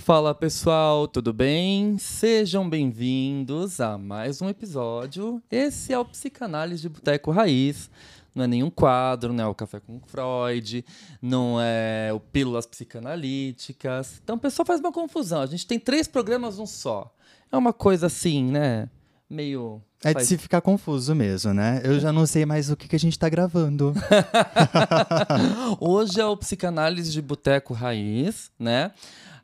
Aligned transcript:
Fala 0.00 0.34
pessoal, 0.34 1.06
tudo 1.06 1.30
bem? 1.30 1.98
Sejam 1.98 2.68
bem-vindos 2.68 3.80
a 3.80 3.98
mais 3.98 4.40
um 4.40 4.48
episódio. 4.48 5.42
Esse 5.50 5.92
é 5.92 5.98
o 5.98 6.04
Psicanálise 6.06 6.80
de 6.80 6.88
Boteco 6.88 7.30
Raiz 7.30 7.90
não 8.34 8.44
é 8.44 8.46
nenhum 8.46 8.70
quadro, 8.70 9.32
não 9.32 9.44
é 9.44 9.46
o 9.46 9.54
Café 9.54 9.80
com 9.80 10.00
Freud, 10.00 10.84
não 11.20 11.60
é 11.60 12.12
o 12.14 12.20
Pílulas 12.20 12.64
Psicanalíticas. 12.64 14.20
Então 14.22 14.36
o 14.36 14.38
pessoal 14.38 14.64
faz 14.64 14.80
uma 14.80 14.92
confusão. 14.92 15.42
A 15.42 15.46
gente 15.46 15.66
tem 15.66 15.78
três 15.78 16.08
programas 16.08 16.56
num 16.56 16.66
só. 16.66 17.12
É 17.52 17.56
uma 17.56 17.72
coisa 17.72 18.06
assim, 18.06 18.44
né? 18.44 18.88
Meio. 19.28 19.82
É 20.02 20.14
de 20.14 20.24
se 20.24 20.38
ficar 20.38 20.60
confuso 20.60 21.14
mesmo, 21.14 21.52
né? 21.52 21.82
Eu 21.84 22.00
já 22.00 22.12
não 22.12 22.24
sei 22.24 22.46
mais 22.46 22.70
o 22.70 22.76
que, 22.76 22.88
que 22.88 22.96
a 22.96 22.98
gente 22.98 23.18
tá 23.18 23.28
gravando. 23.28 23.92
Hoje 25.78 26.20
é 26.20 26.24
o 26.24 26.36
Psicanálise 26.36 27.12
de 27.12 27.20
Boteco 27.20 27.74
Raiz, 27.74 28.50
né? 28.58 28.92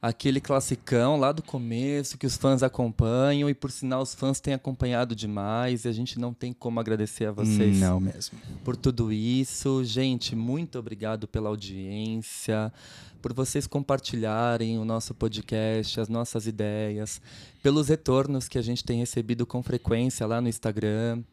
Aquele 0.06 0.40
classicão 0.40 1.16
lá 1.16 1.32
do 1.32 1.42
começo 1.42 2.16
que 2.16 2.26
os 2.26 2.36
fãs 2.36 2.62
acompanham 2.62 3.50
e 3.50 3.54
por 3.54 3.72
sinal 3.72 4.02
os 4.02 4.14
fãs 4.14 4.40
têm 4.40 4.54
acompanhado 4.54 5.16
demais 5.16 5.84
e 5.84 5.88
a 5.88 5.92
gente 5.92 6.18
não 6.18 6.32
tem 6.32 6.52
como 6.52 6.78
agradecer 6.78 7.26
a 7.26 7.32
vocês. 7.32 7.78
Não 7.80 7.98
mesmo. 7.98 8.38
Por 8.64 8.76
tudo 8.76 9.12
isso, 9.12 9.82
gente, 9.84 10.36
muito 10.36 10.78
obrigado 10.78 11.26
pela 11.26 11.48
audiência, 11.48 12.72
por 13.20 13.32
vocês 13.32 13.66
compartilharem 13.66 14.78
o 14.78 14.84
nosso 14.84 15.12
podcast, 15.12 16.00
as 16.00 16.08
nossas 16.08 16.46
ideias, 16.46 17.20
pelos 17.60 17.88
retornos 17.88 18.46
que 18.46 18.58
a 18.58 18.62
gente 18.62 18.84
tem 18.84 19.00
recebido 19.00 19.44
com 19.44 19.60
frequência 19.60 20.24
lá 20.24 20.40
no 20.40 20.48
Instagram. 20.48 21.24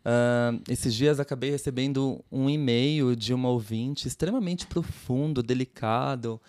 Uh, 0.00 0.60
esses 0.68 0.92
dias 0.92 1.20
acabei 1.20 1.50
recebendo 1.50 2.24
um 2.32 2.50
e-mail 2.50 3.14
de 3.14 3.32
uma 3.32 3.48
ouvinte 3.48 4.08
extremamente 4.08 4.66
profundo, 4.66 5.40
delicado, 5.40 6.40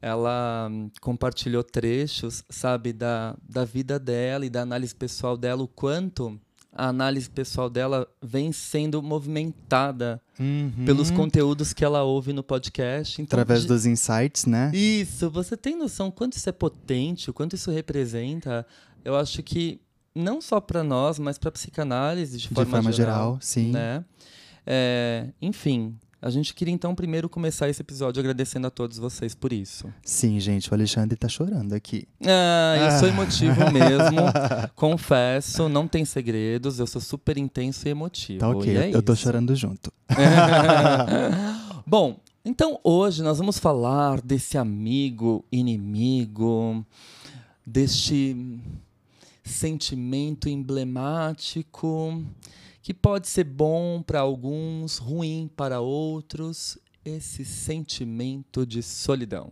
ela 0.00 0.68
hum, 0.70 0.90
compartilhou 1.00 1.62
trechos, 1.62 2.44
sabe, 2.48 2.92
da, 2.92 3.36
da 3.48 3.64
vida 3.64 3.98
dela 3.98 4.46
e 4.46 4.50
da 4.50 4.62
análise 4.62 4.94
pessoal 4.94 5.36
dela, 5.36 5.62
o 5.62 5.68
quanto 5.68 6.38
a 6.76 6.88
análise 6.88 7.28
pessoal 7.30 7.70
dela 7.70 8.06
vem 8.22 8.52
sendo 8.52 9.02
movimentada 9.02 10.20
uhum. 10.38 10.84
pelos 10.84 11.10
conteúdos 11.10 11.72
que 11.72 11.82
ela 11.82 12.02
ouve 12.02 12.34
no 12.34 12.42
podcast. 12.42 13.22
Então, 13.22 13.38
Através 13.38 13.62
de... 13.62 13.68
dos 13.68 13.86
insights, 13.86 14.44
né? 14.44 14.70
Isso, 14.74 15.30
você 15.30 15.56
tem 15.56 15.74
noção 15.74 16.10
quanto 16.10 16.36
isso 16.36 16.48
é 16.48 16.52
potente, 16.52 17.30
o 17.30 17.32
quanto 17.32 17.56
isso 17.56 17.70
representa? 17.70 18.66
Eu 19.02 19.16
acho 19.16 19.42
que 19.42 19.80
não 20.14 20.40
só 20.40 20.60
para 20.60 20.84
nós, 20.84 21.18
mas 21.18 21.38
para 21.38 21.50
psicanálise 21.50 22.36
de, 22.36 22.48
de 22.48 22.54
forma, 22.54 22.70
forma 22.70 22.92
geral, 22.92 23.14
geral, 23.14 23.38
sim. 23.40 23.70
Né? 23.70 24.04
É, 24.66 25.28
enfim, 25.40 25.96
a 26.26 26.30
gente 26.30 26.54
queria 26.54 26.74
então 26.74 26.92
primeiro 26.92 27.28
começar 27.28 27.68
esse 27.68 27.80
episódio 27.80 28.18
agradecendo 28.18 28.66
a 28.66 28.70
todos 28.70 28.98
vocês 28.98 29.32
por 29.32 29.52
isso. 29.52 29.86
Sim, 30.02 30.40
gente, 30.40 30.68
o 30.68 30.74
Alexandre 30.74 31.16
tá 31.16 31.28
chorando 31.28 31.72
aqui. 31.72 32.08
Ah, 32.20 32.76
eu 32.80 32.86
ah. 32.86 32.98
sou 32.98 33.08
emotivo 33.08 33.60
mesmo. 33.70 34.18
confesso, 34.74 35.68
não 35.68 35.86
tem 35.86 36.04
segredos, 36.04 36.80
eu 36.80 36.86
sou 36.88 37.00
super 37.00 37.38
intenso 37.38 37.86
e 37.86 37.92
emotivo. 37.92 38.40
Tá 38.40 38.48
ok, 38.48 38.76
é 38.76 38.90
eu 38.92 39.00
tô 39.00 39.14
chorando 39.14 39.54
junto. 39.54 39.92
Bom, 41.86 42.18
então 42.44 42.80
hoje 42.82 43.22
nós 43.22 43.38
vamos 43.38 43.60
falar 43.60 44.20
desse 44.20 44.58
amigo 44.58 45.44
inimigo, 45.52 46.84
deste 47.64 48.36
sentimento 49.44 50.48
emblemático 50.48 52.20
que 52.86 52.94
pode 52.94 53.26
ser 53.26 53.42
bom 53.42 54.00
para 54.00 54.20
alguns, 54.20 54.98
ruim 54.98 55.50
para 55.56 55.80
outros, 55.80 56.78
esse 57.04 57.44
sentimento 57.44 58.64
de 58.64 58.80
solidão. 58.80 59.50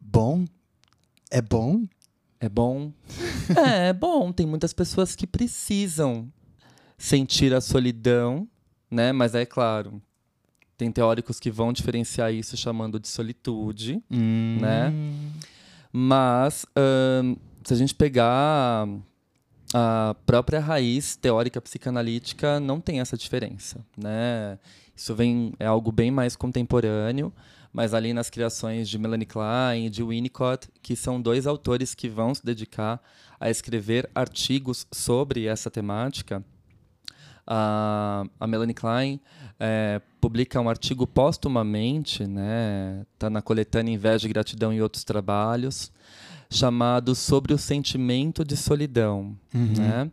Bom? 0.00 0.44
É 1.32 1.42
bom? 1.42 1.84
É 2.38 2.48
bom? 2.48 2.92
é, 3.58 3.88
é 3.88 3.92
bom. 3.92 4.30
Tem 4.30 4.46
muitas 4.46 4.72
pessoas 4.72 5.16
que 5.16 5.26
precisam 5.26 6.32
sentir 6.96 7.52
a 7.52 7.60
solidão, 7.60 8.46
né? 8.88 9.10
Mas 9.10 9.34
é 9.34 9.44
claro, 9.44 10.00
tem 10.78 10.92
teóricos 10.92 11.40
que 11.40 11.50
vão 11.50 11.72
diferenciar 11.72 12.32
isso 12.32 12.56
chamando 12.56 13.00
de 13.00 13.08
solitude, 13.08 14.00
hum. 14.08 14.58
né? 14.60 14.92
Mas 15.92 16.64
se 17.64 17.74
a 17.74 17.76
gente 17.76 17.96
pegar 17.96 18.86
a 19.76 20.14
própria 20.24 20.60
raiz 20.60 21.16
teórica 21.16 21.60
psicanalítica 21.60 22.60
não 22.60 22.80
tem 22.80 23.00
essa 23.00 23.16
diferença, 23.16 23.84
né? 23.96 24.56
Isso 24.94 25.12
vem 25.16 25.52
é 25.58 25.66
algo 25.66 25.90
bem 25.90 26.12
mais 26.12 26.36
contemporâneo, 26.36 27.32
mas 27.72 27.92
ali 27.92 28.12
nas 28.12 28.30
criações 28.30 28.88
de 28.88 28.96
Melanie 28.96 29.26
Klein 29.26 29.86
e 29.86 29.90
de 29.90 30.00
Winnicott, 30.04 30.68
que 30.80 30.94
são 30.94 31.20
dois 31.20 31.44
autores 31.44 31.92
que 31.92 32.08
vão 32.08 32.32
se 32.32 32.46
dedicar 32.46 33.02
a 33.40 33.50
escrever 33.50 34.08
artigos 34.14 34.86
sobre 34.92 35.46
essa 35.46 35.68
temática. 35.68 36.44
A, 37.44 38.24
a 38.38 38.46
Melanie 38.46 38.74
Klein 38.74 39.20
é, 39.58 40.00
publica 40.20 40.60
um 40.60 40.68
artigo 40.68 41.04
póstumamente, 41.04 42.24
né? 42.28 43.04
Tá 43.18 43.28
na 43.28 43.42
coletânea 43.42 43.92
Inveja, 43.92 44.28
Gratidão 44.28 44.72
e 44.72 44.80
Outros 44.80 45.02
Trabalhos 45.02 45.90
chamado 46.56 47.14
Sobre 47.14 47.52
o 47.52 47.58
Sentimento 47.58 48.44
de 48.44 48.56
Solidão. 48.56 49.36
Uhum. 49.52 49.74
Né? 49.76 50.10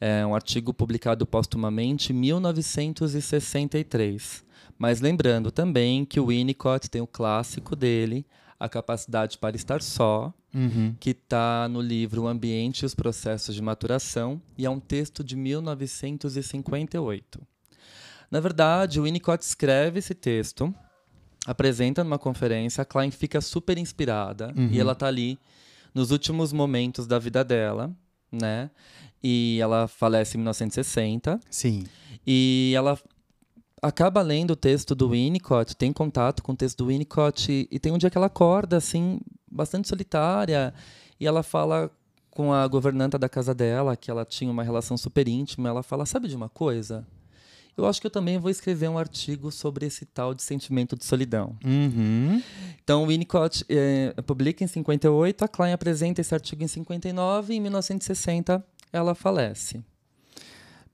É 0.00 0.26
um 0.26 0.34
artigo 0.34 0.72
publicado 0.72 1.26
postumamente 1.26 2.12
em 2.12 2.16
1963. 2.16 4.42
Mas 4.78 5.00
lembrando 5.00 5.50
também 5.50 6.04
que 6.04 6.18
o 6.18 6.26
Winnicott 6.26 6.90
tem 6.90 7.00
o 7.00 7.06
clássico 7.06 7.76
dele, 7.76 8.26
A 8.58 8.68
Capacidade 8.68 9.38
para 9.38 9.56
Estar 9.56 9.82
Só, 9.82 10.34
uhum. 10.54 10.94
que 10.98 11.10
está 11.10 11.68
no 11.68 11.80
livro 11.80 12.22
O 12.22 12.28
Ambiente 12.28 12.82
e 12.82 12.86
os 12.86 12.94
Processos 12.94 13.54
de 13.54 13.62
Maturação, 13.62 14.42
e 14.58 14.66
é 14.66 14.70
um 14.70 14.80
texto 14.80 15.22
de 15.22 15.36
1958. 15.36 17.40
Na 18.30 18.40
verdade, 18.40 18.98
o 18.98 19.04
Winnicott 19.04 19.44
escreve 19.44 20.00
esse 20.00 20.14
texto, 20.14 20.74
apresenta 21.46 22.02
numa 22.02 22.18
conferência, 22.18 22.82
a 22.82 22.84
Klein 22.84 23.10
fica 23.10 23.40
super 23.40 23.78
inspirada 23.78 24.52
uhum. 24.56 24.70
e 24.72 24.80
ela 24.80 24.92
está 24.92 25.06
ali 25.06 25.38
nos 25.94 26.10
últimos 26.10 26.52
momentos 26.52 27.06
da 27.06 27.18
vida 27.18 27.44
dela, 27.44 27.94
né? 28.30 28.70
E 29.22 29.58
ela 29.62 29.86
falece 29.86 30.36
em 30.36 30.40
1960. 30.40 31.40
Sim. 31.48 31.84
E 32.26 32.72
ela 32.76 32.98
acaba 33.80 34.20
lendo 34.22 34.52
o 34.52 34.56
texto 34.56 34.94
do 34.94 35.10
Winnicott, 35.10 35.76
tem 35.76 35.92
contato 35.92 36.42
com 36.42 36.52
o 36.52 36.56
texto 36.56 36.78
do 36.78 36.86
Winnicott, 36.86 37.52
e, 37.52 37.68
e 37.70 37.78
tem 37.78 37.92
um 37.92 37.98
dia 37.98 38.10
que 38.10 38.16
ela 38.16 38.26
acorda, 38.26 38.76
assim, 38.78 39.20
bastante 39.50 39.88
solitária, 39.88 40.72
e 41.20 41.26
ela 41.26 41.42
fala 41.42 41.90
com 42.30 42.52
a 42.52 42.66
governanta 42.66 43.18
da 43.18 43.28
casa 43.28 43.54
dela, 43.54 43.96
que 43.96 44.10
ela 44.10 44.24
tinha 44.24 44.50
uma 44.50 44.62
relação 44.62 44.96
super 44.96 45.28
íntima, 45.28 45.68
ela 45.68 45.82
fala, 45.82 46.04
sabe 46.04 46.28
de 46.28 46.34
uma 46.34 46.48
coisa? 46.48 47.06
Eu 47.76 47.86
acho 47.86 48.00
que 48.00 48.06
eu 48.06 48.10
também 48.10 48.38
vou 48.38 48.50
escrever 48.50 48.88
um 48.88 48.98
artigo 48.98 49.50
sobre 49.50 49.86
esse 49.86 50.04
tal 50.04 50.34
de 50.34 50.42
sentimento 50.42 50.96
de 50.96 51.04
solidão. 51.04 51.56
Uhum. 51.64 52.42
Então, 52.82 53.04
o 53.04 53.06
Winnicott 53.06 53.64
eh, 53.68 54.14
publica 54.26 54.62
em 54.62 54.66
58, 54.66 55.44
a 55.44 55.48
Klein 55.48 55.72
apresenta 55.72 56.20
esse 56.20 56.34
artigo 56.34 56.62
em 56.62 56.68
59 56.68 57.52
e 57.52 57.56
em 57.56 57.60
1960 57.60 58.64
ela 58.92 59.14
falece. 59.14 59.82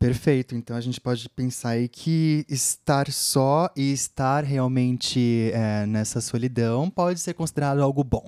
Perfeito. 0.00 0.54
Então 0.54 0.74
a 0.74 0.80
gente 0.80 0.98
pode 0.98 1.28
pensar 1.28 1.70
aí 1.70 1.86
que 1.86 2.46
estar 2.48 3.12
só 3.12 3.68
e 3.76 3.92
estar 3.92 4.42
realmente 4.42 5.50
é, 5.52 5.84
nessa 5.84 6.22
solidão 6.22 6.88
pode 6.88 7.20
ser 7.20 7.34
considerado 7.34 7.82
algo 7.82 8.02
bom. 8.02 8.24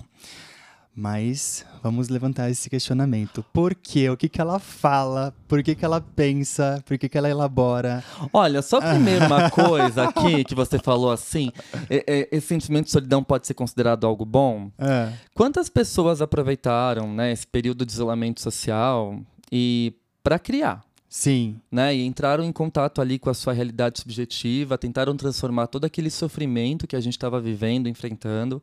Mas 0.95 1.65
vamos 1.81 2.07
levantar 2.07 2.51
esse 2.51 2.69
questionamento. 2.69 3.43
Por 3.51 3.73
quê? 3.73 4.09
O 4.11 4.17
que, 4.17 4.29
que 4.29 4.39
ela 4.39 4.59
fala? 4.59 5.33
Por 5.47 5.63
que, 5.63 5.73
que 5.73 5.83
ela 5.83 5.99
pensa? 5.99 6.83
Por 6.85 6.99
que, 6.99 7.09
que 7.09 7.17
ela 7.17 7.27
elabora? 7.27 8.03
Olha, 8.31 8.61
só 8.61 8.79
primeiro 8.93 9.25
uma 9.25 9.49
coisa 9.49 10.03
aqui 10.09 10.43
que 10.43 10.53
você 10.53 10.77
falou 10.77 11.11
assim: 11.11 11.51
esse 11.89 12.47
sentimento 12.47 12.85
de 12.85 12.91
solidão 12.91 13.23
pode 13.23 13.47
ser 13.47 13.55
considerado 13.55 14.05
algo 14.05 14.23
bom? 14.23 14.71
É. 14.77 15.11
Quantas 15.33 15.67
pessoas 15.67 16.21
aproveitaram 16.21 17.11
né, 17.11 17.31
esse 17.31 17.47
período 17.47 17.85
de 17.85 17.91
isolamento 17.91 18.39
social 18.39 19.19
e 19.51 19.93
para 20.23 20.37
criar? 20.37 20.83
Sim. 21.09 21.59
Né, 21.71 21.95
e 21.95 22.05
entraram 22.05 22.43
em 22.43 22.51
contato 22.51 23.01
ali 23.01 23.17
com 23.17 23.29
a 23.29 23.33
sua 23.33 23.53
realidade 23.53 23.99
subjetiva, 23.99 24.77
tentaram 24.77 25.15
transformar 25.15 25.67
todo 25.67 25.85
aquele 25.85 26.09
sofrimento 26.11 26.87
que 26.87 26.95
a 26.95 26.99
gente 26.99 27.13
estava 27.13 27.39
vivendo, 27.39 27.89
enfrentando. 27.89 28.61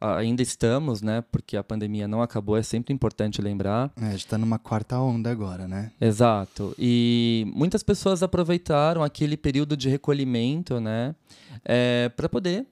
Ainda 0.00 0.42
estamos, 0.42 1.02
né? 1.02 1.24
Porque 1.32 1.56
a 1.56 1.64
pandemia 1.64 2.06
não 2.06 2.22
acabou, 2.22 2.56
é 2.56 2.62
sempre 2.62 2.94
importante 2.94 3.42
lembrar. 3.42 3.90
É, 4.00 4.06
a 4.06 4.10
gente 4.10 4.20
está 4.20 4.38
numa 4.38 4.58
quarta 4.58 4.98
onda 5.00 5.28
agora, 5.30 5.66
né? 5.66 5.90
Exato. 6.00 6.72
E 6.78 7.50
muitas 7.52 7.82
pessoas 7.82 8.22
aproveitaram 8.22 9.02
aquele 9.02 9.36
período 9.36 9.76
de 9.76 9.88
recolhimento, 9.88 10.78
né? 10.78 11.16
É, 11.64 12.10
para 12.10 12.28
poder 12.28 12.64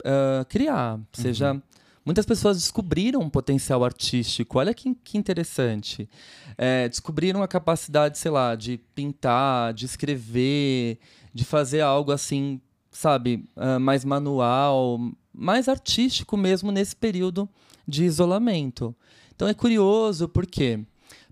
uh, 0.00 0.44
criar. 0.48 0.98
Seja. 1.12 1.52
Uhum. 1.52 1.62
Muitas 2.04 2.26
pessoas 2.26 2.58
descobriram 2.58 3.20
um 3.20 3.30
potencial 3.30 3.82
artístico. 3.82 4.58
Olha 4.58 4.74
que, 4.74 4.94
que 5.02 5.16
interessante. 5.16 6.08
É, 6.56 6.88
descobriram 6.88 7.42
a 7.42 7.48
capacidade, 7.48 8.18
sei 8.18 8.30
lá, 8.30 8.54
de 8.54 8.78
pintar, 8.94 9.72
de 9.72 9.86
escrever, 9.86 10.98
de 11.32 11.44
fazer 11.44 11.80
algo 11.80 12.12
assim, 12.12 12.60
sabe, 12.90 13.48
uh, 13.56 13.80
mais 13.80 14.04
manual, 14.04 15.00
mais 15.34 15.68
artístico 15.68 16.36
mesmo 16.36 16.70
nesse 16.70 16.94
período 16.94 17.48
de 17.86 18.04
isolamento. 18.04 18.94
Então 19.34 19.48
é 19.48 19.54
curioso 19.54 20.28
porque 20.28 20.80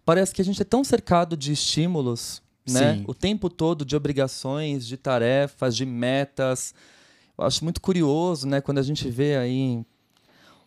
parece 0.04 0.34
que 0.34 0.42
a 0.42 0.44
gente 0.44 0.60
é 0.60 0.64
tão 0.64 0.82
cercado 0.82 1.36
de 1.36 1.52
estímulos, 1.52 2.42
né? 2.68 2.96
Sim. 2.96 3.04
O 3.06 3.14
tempo 3.14 3.48
todo 3.48 3.84
de 3.84 3.94
obrigações, 3.94 4.86
de 4.86 4.96
tarefas, 4.96 5.76
de 5.76 5.86
metas. 5.86 6.74
Eu 7.38 7.44
acho 7.44 7.64
muito 7.64 7.80
curioso, 7.80 8.46
né, 8.46 8.60
quando 8.60 8.78
a 8.78 8.82
gente 8.82 9.08
vê 9.08 9.36
aí 9.36 9.84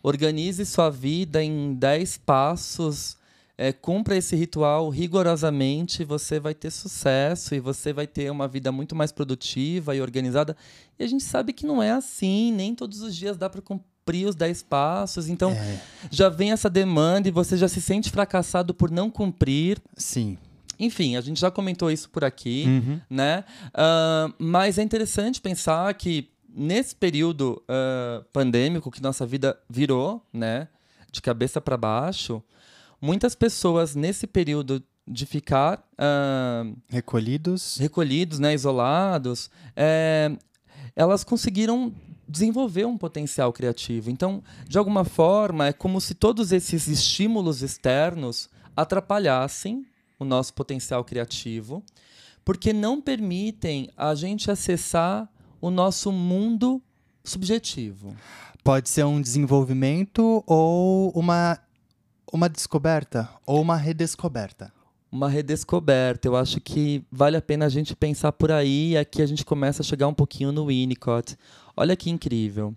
Organize 0.06 0.64
sua 0.64 0.88
vida 0.88 1.42
em 1.42 1.74
10 1.74 2.18
passos. 2.18 3.16
É, 3.58 3.72
cumpra 3.72 4.16
esse 4.16 4.36
ritual 4.36 4.90
rigorosamente, 4.90 6.04
você 6.04 6.38
vai 6.38 6.54
ter 6.54 6.70
sucesso 6.70 7.54
e 7.54 7.60
você 7.60 7.92
vai 7.92 8.06
ter 8.06 8.30
uma 8.30 8.46
vida 8.46 8.70
muito 8.70 8.94
mais 8.94 9.10
produtiva 9.12 9.96
e 9.96 10.00
organizada. 10.00 10.54
E 10.98 11.04
a 11.04 11.06
gente 11.06 11.24
sabe 11.24 11.52
que 11.52 11.64
não 11.66 11.82
é 11.82 11.90
assim, 11.90 12.52
nem 12.52 12.74
todos 12.74 13.00
os 13.00 13.16
dias 13.16 13.36
dá 13.36 13.48
para 13.48 13.62
cumprir 13.62 14.26
os 14.28 14.34
10 14.34 14.62
passos. 14.62 15.28
Então, 15.28 15.52
É. 15.52 15.80
já 16.10 16.28
vem 16.28 16.52
essa 16.52 16.68
demanda 16.68 17.28
e 17.28 17.30
você 17.30 17.56
já 17.56 17.66
se 17.66 17.80
sente 17.80 18.10
fracassado 18.10 18.74
por 18.74 18.90
não 18.90 19.10
cumprir. 19.10 19.78
Sim. 19.96 20.36
Enfim, 20.78 21.16
a 21.16 21.22
gente 21.22 21.40
já 21.40 21.50
comentou 21.50 21.90
isso 21.90 22.10
por 22.10 22.22
aqui, 22.24 22.64
Uhum. 22.66 23.00
né? 23.08 23.42
Ah, 23.72 24.30
mas 24.38 24.76
é 24.76 24.82
interessante 24.82 25.40
pensar 25.40 25.92
que 25.94 26.28
nesse 26.58 26.94
período 26.94 27.62
uh, 27.68 28.22
pandêmico 28.32 28.90
que 28.90 29.02
nossa 29.02 29.24
vida 29.26 29.58
virou, 29.68 30.22
né, 30.32 30.68
de 31.10 31.20
cabeça 31.22 31.60
para 31.60 31.76
baixo, 31.78 32.42
muitas 33.00 33.34
pessoas 33.34 33.94
nesse 33.94 34.26
período 34.26 34.82
de 35.06 35.24
ficar 35.24 35.78
uh, 35.92 36.76
recolhidos, 36.88 37.76
recolhidos, 37.78 38.38
né, 38.38 38.52
isolados, 38.52 39.48
é, 39.76 40.36
elas 40.96 41.22
conseguiram 41.22 41.94
desenvolver 42.28 42.84
um 42.86 42.98
potencial 42.98 43.52
criativo. 43.52 44.10
Então, 44.10 44.42
de 44.68 44.78
alguma 44.78 45.04
forma, 45.04 45.68
é 45.68 45.72
como 45.72 46.00
se 46.00 46.14
todos 46.14 46.50
esses 46.50 46.88
estímulos 46.88 47.62
externos 47.62 48.50
atrapalhassem 48.76 49.86
o 50.18 50.24
nosso 50.24 50.52
potencial 50.54 51.04
criativo, 51.04 51.84
porque 52.44 52.72
não 52.72 53.00
permitem 53.00 53.90
a 53.96 54.14
gente 54.14 54.50
acessar 54.50 55.28
o 55.60 55.70
nosso 55.70 56.10
mundo 56.10 56.82
subjetivo. 57.22 58.16
Pode 58.64 58.88
ser 58.88 59.04
um 59.04 59.20
desenvolvimento 59.20 60.42
ou 60.46 61.10
uma, 61.10 61.58
uma 62.36 62.50
descoberta 62.50 63.30
ou 63.46 63.62
uma 63.62 63.76
redescoberta. 63.76 64.70
Uma 65.10 65.26
redescoberta. 65.26 66.28
Eu 66.28 66.36
acho 66.36 66.60
que 66.60 67.02
vale 67.10 67.34
a 67.34 67.40
pena 67.40 67.64
a 67.64 67.68
gente 67.70 67.96
pensar 67.96 68.30
por 68.30 68.52
aí 68.52 68.90
e 68.90 68.98
aqui 68.98 69.22
a 69.22 69.26
gente 69.26 69.42
começa 69.42 69.80
a 69.80 69.84
chegar 69.84 70.06
um 70.06 70.12
pouquinho 70.12 70.52
no 70.52 70.66
Winnicott. 70.66 71.34
Olha 71.74 71.96
que 71.96 72.10
incrível. 72.10 72.76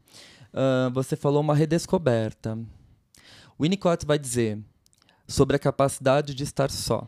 Uh, 0.54 0.90
você 0.94 1.18
falou 1.18 1.42
uma 1.42 1.54
redescoberta. 1.54 2.58
Winnicott 3.60 4.06
vai 4.06 4.18
dizer 4.18 4.58
sobre 5.28 5.58
a 5.58 5.60
capacidade 5.60 6.34
de 6.34 6.44
estar 6.44 6.72
só. 6.72 7.06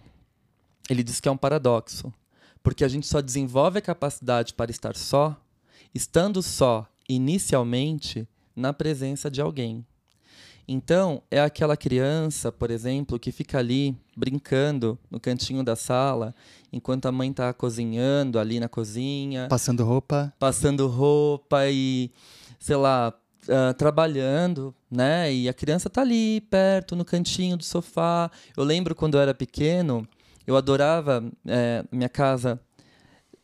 Ele 0.90 1.04
diz 1.04 1.22
que 1.22 1.30
é 1.30 1.32
um 1.32 1.38
paradoxo, 1.38 2.14
porque 2.62 2.84
a 2.84 2.90
gente 2.90 3.08
só 3.08 3.22
desenvolve 3.22 3.80
a 3.80 3.82
capacidade 3.82 4.54
para 4.54 4.70
estar 4.70 4.96
só 4.98 5.40
estando 5.96 6.42
só 6.42 6.86
inicialmente 7.08 8.28
na 8.54 8.74
presença 8.74 9.32
de 9.32 9.40
alguém. 9.40 9.86
Então, 10.74 11.22
é 11.30 11.42
aquela 11.42 11.76
criança, 11.76 12.50
por 12.50 12.72
exemplo, 12.72 13.20
que 13.20 13.30
fica 13.30 13.60
ali 13.60 13.94
brincando 14.16 14.98
no 15.10 15.20
cantinho 15.20 15.66
da 15.66 15.76
sala, 15.76 16.34
enquanto 16.72 17.08
a 17.08 17.12
mãe 17.12 17.30
está 17.30 17.52
cozinhando 17.52 18.40
ali 18.40 18.58
na 18.58 18.70
cozinha. 18.70 19.48
Passando 19.50 19.84
roupa. 19.84 20.34
Passando 20.40 20.88
roupa 20.88 21.68
e, 21.68 22.10
sei 22.58 22.78
lá, 22.78 23.14
uh, 23.50 23.74
trabalhando, 23.74 24.74
né? 24.90 25.34
E 25.34 25.50
a 25.50 25.54
criança 25.54 25.90
está 25.90 26.04
ali, 26.04 26.40
perto, 26.40 26.96
no 26.96 27.04
cantinho 27.04 27.58
do 27.58 27.66
sofá. 27.66 28.32
Eu 28.56 28.64
lembro 28.64 28.96
quando 28.96 29.16
eu 29.16 29.22
era 29.22 29.34
pequeno, 29.34 30.08
eu 30.48 30.56
adorava, 30.56 31.22
é, 31.48 31.84
minha 31.92 32.08
casa 32.08 32.62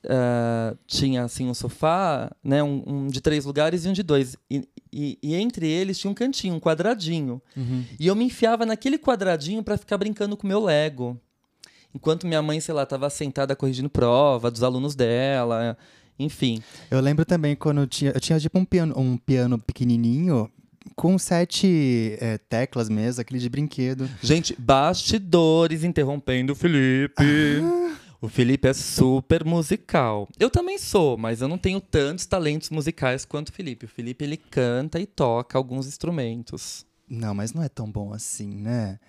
uh, 0.07 0.77
tinha 0.87 1.23
assim 1.23 1.47
um 1.47 1.53
sofá, 1.53 2.31
né, 2.43 2.63
um, 2.63 2.83
um, 2.85 3.07
de 3.07 3.21
três 3.21 3.45
lugares 3.45 3.85
e 3.85 3.89
um 3.89 3.93
de 3.93 4.03
dois. 4.03 4.35
E, 4.49 4.67
e, 4.91 5.19
e 5.21 5.35
entre 5.35 5.67
eles 5.67 5.99
tinha 5.99 6.09
um 6.09 6.13
cantinho, 6.13 6.55
um 6.55 6.59
quadradinho. 6.59 7.41
Uhum. 7.55 7.83
E 7.99 8.07
eu 8.07 8.15
me 8.15 8.25
enfiava 8.25 8.65
naquele 8.65 8.97
quadradinho 8.97 9.61
para 9.61 9.77
ficar 9.77 9.97
brincando 9.97 10.35
com 10.35 10.47
meu 10.47 10.63
Lego. 10.63 11.19
Enquanto 11.93 12.27
minha 12.27 12.41
mãe, 12.41 12.59
sei 12.59 12.73
lá, 12.73 12.83
estava 12.83 13.09
sentada 13.09 13.55
corrigindo 13.55 13.89
prova 13.89 14.51
dos 14.51 14.63
alunos 14.63 14.95
dela, 14.95 15.77
enfim. 16.19 16.61
Eu 16.91 16.99
lembro 16.99 17.25
também 17.25 17.55
quando 17.55 17.81
eu 17.81 17.87
tinha, 17.87 18.11
eu 18.11 18.19
tinha 18.19 18.39
tipo 18.39 18.57
um 18.57 18.65
piano, 18.65 18.93
um 18.97 19.17
piano 19.17 19.57
pequenininho 19.57 20.51
com 20.95 21.17
sete 21.17 22.17
é, 22.19 22.37
teclas 22.37 22.89
mesmo, 22.89 23.21
aquele 23.21 23.39
de 23.39 23.49
brinquedo. 23.49 24.09
Gente, 24.21 24.55
bastidores 24.57 25.83
interrompendo 25.83 26.53
o 26.53 26.55
Felipe. 26.55 27.23
O 28.19 28.27
Felipe 28.27 28.67
é 28.67 28.73
super 28.73 29.45
musical. 29.45 30.27
Eu 30.39 30.49
também 30.49 30.79
sou, 30.79 31.15
mas 31.17 31.39
eu 31.39 31.47
não 31.47 31.57
tenho 31.57 31.79
tantos 31.79 32.25
talentos 32.25 32.71
musicais 32.71 33.25
quanto 33.25 33.49
o 33.49 33.53
Felipe. 33.53 33.85
O 33.85 33.89
Felipe 33.89 34.23
ele 34.25 34.37
canta 34.37 34.99
e 34.99 35.05
toca 35.05 35.55
alguns 35.55 35.85
instrumentos. 35.85 36.83
Não, 37.07 37.35
mas 37.35 37.53
não 37.53 37.61
é 37.61 37.69
tão 37.69 37.89
bom 37.89 38.11
assim, 38.11 38.49
né? 38.49 38.99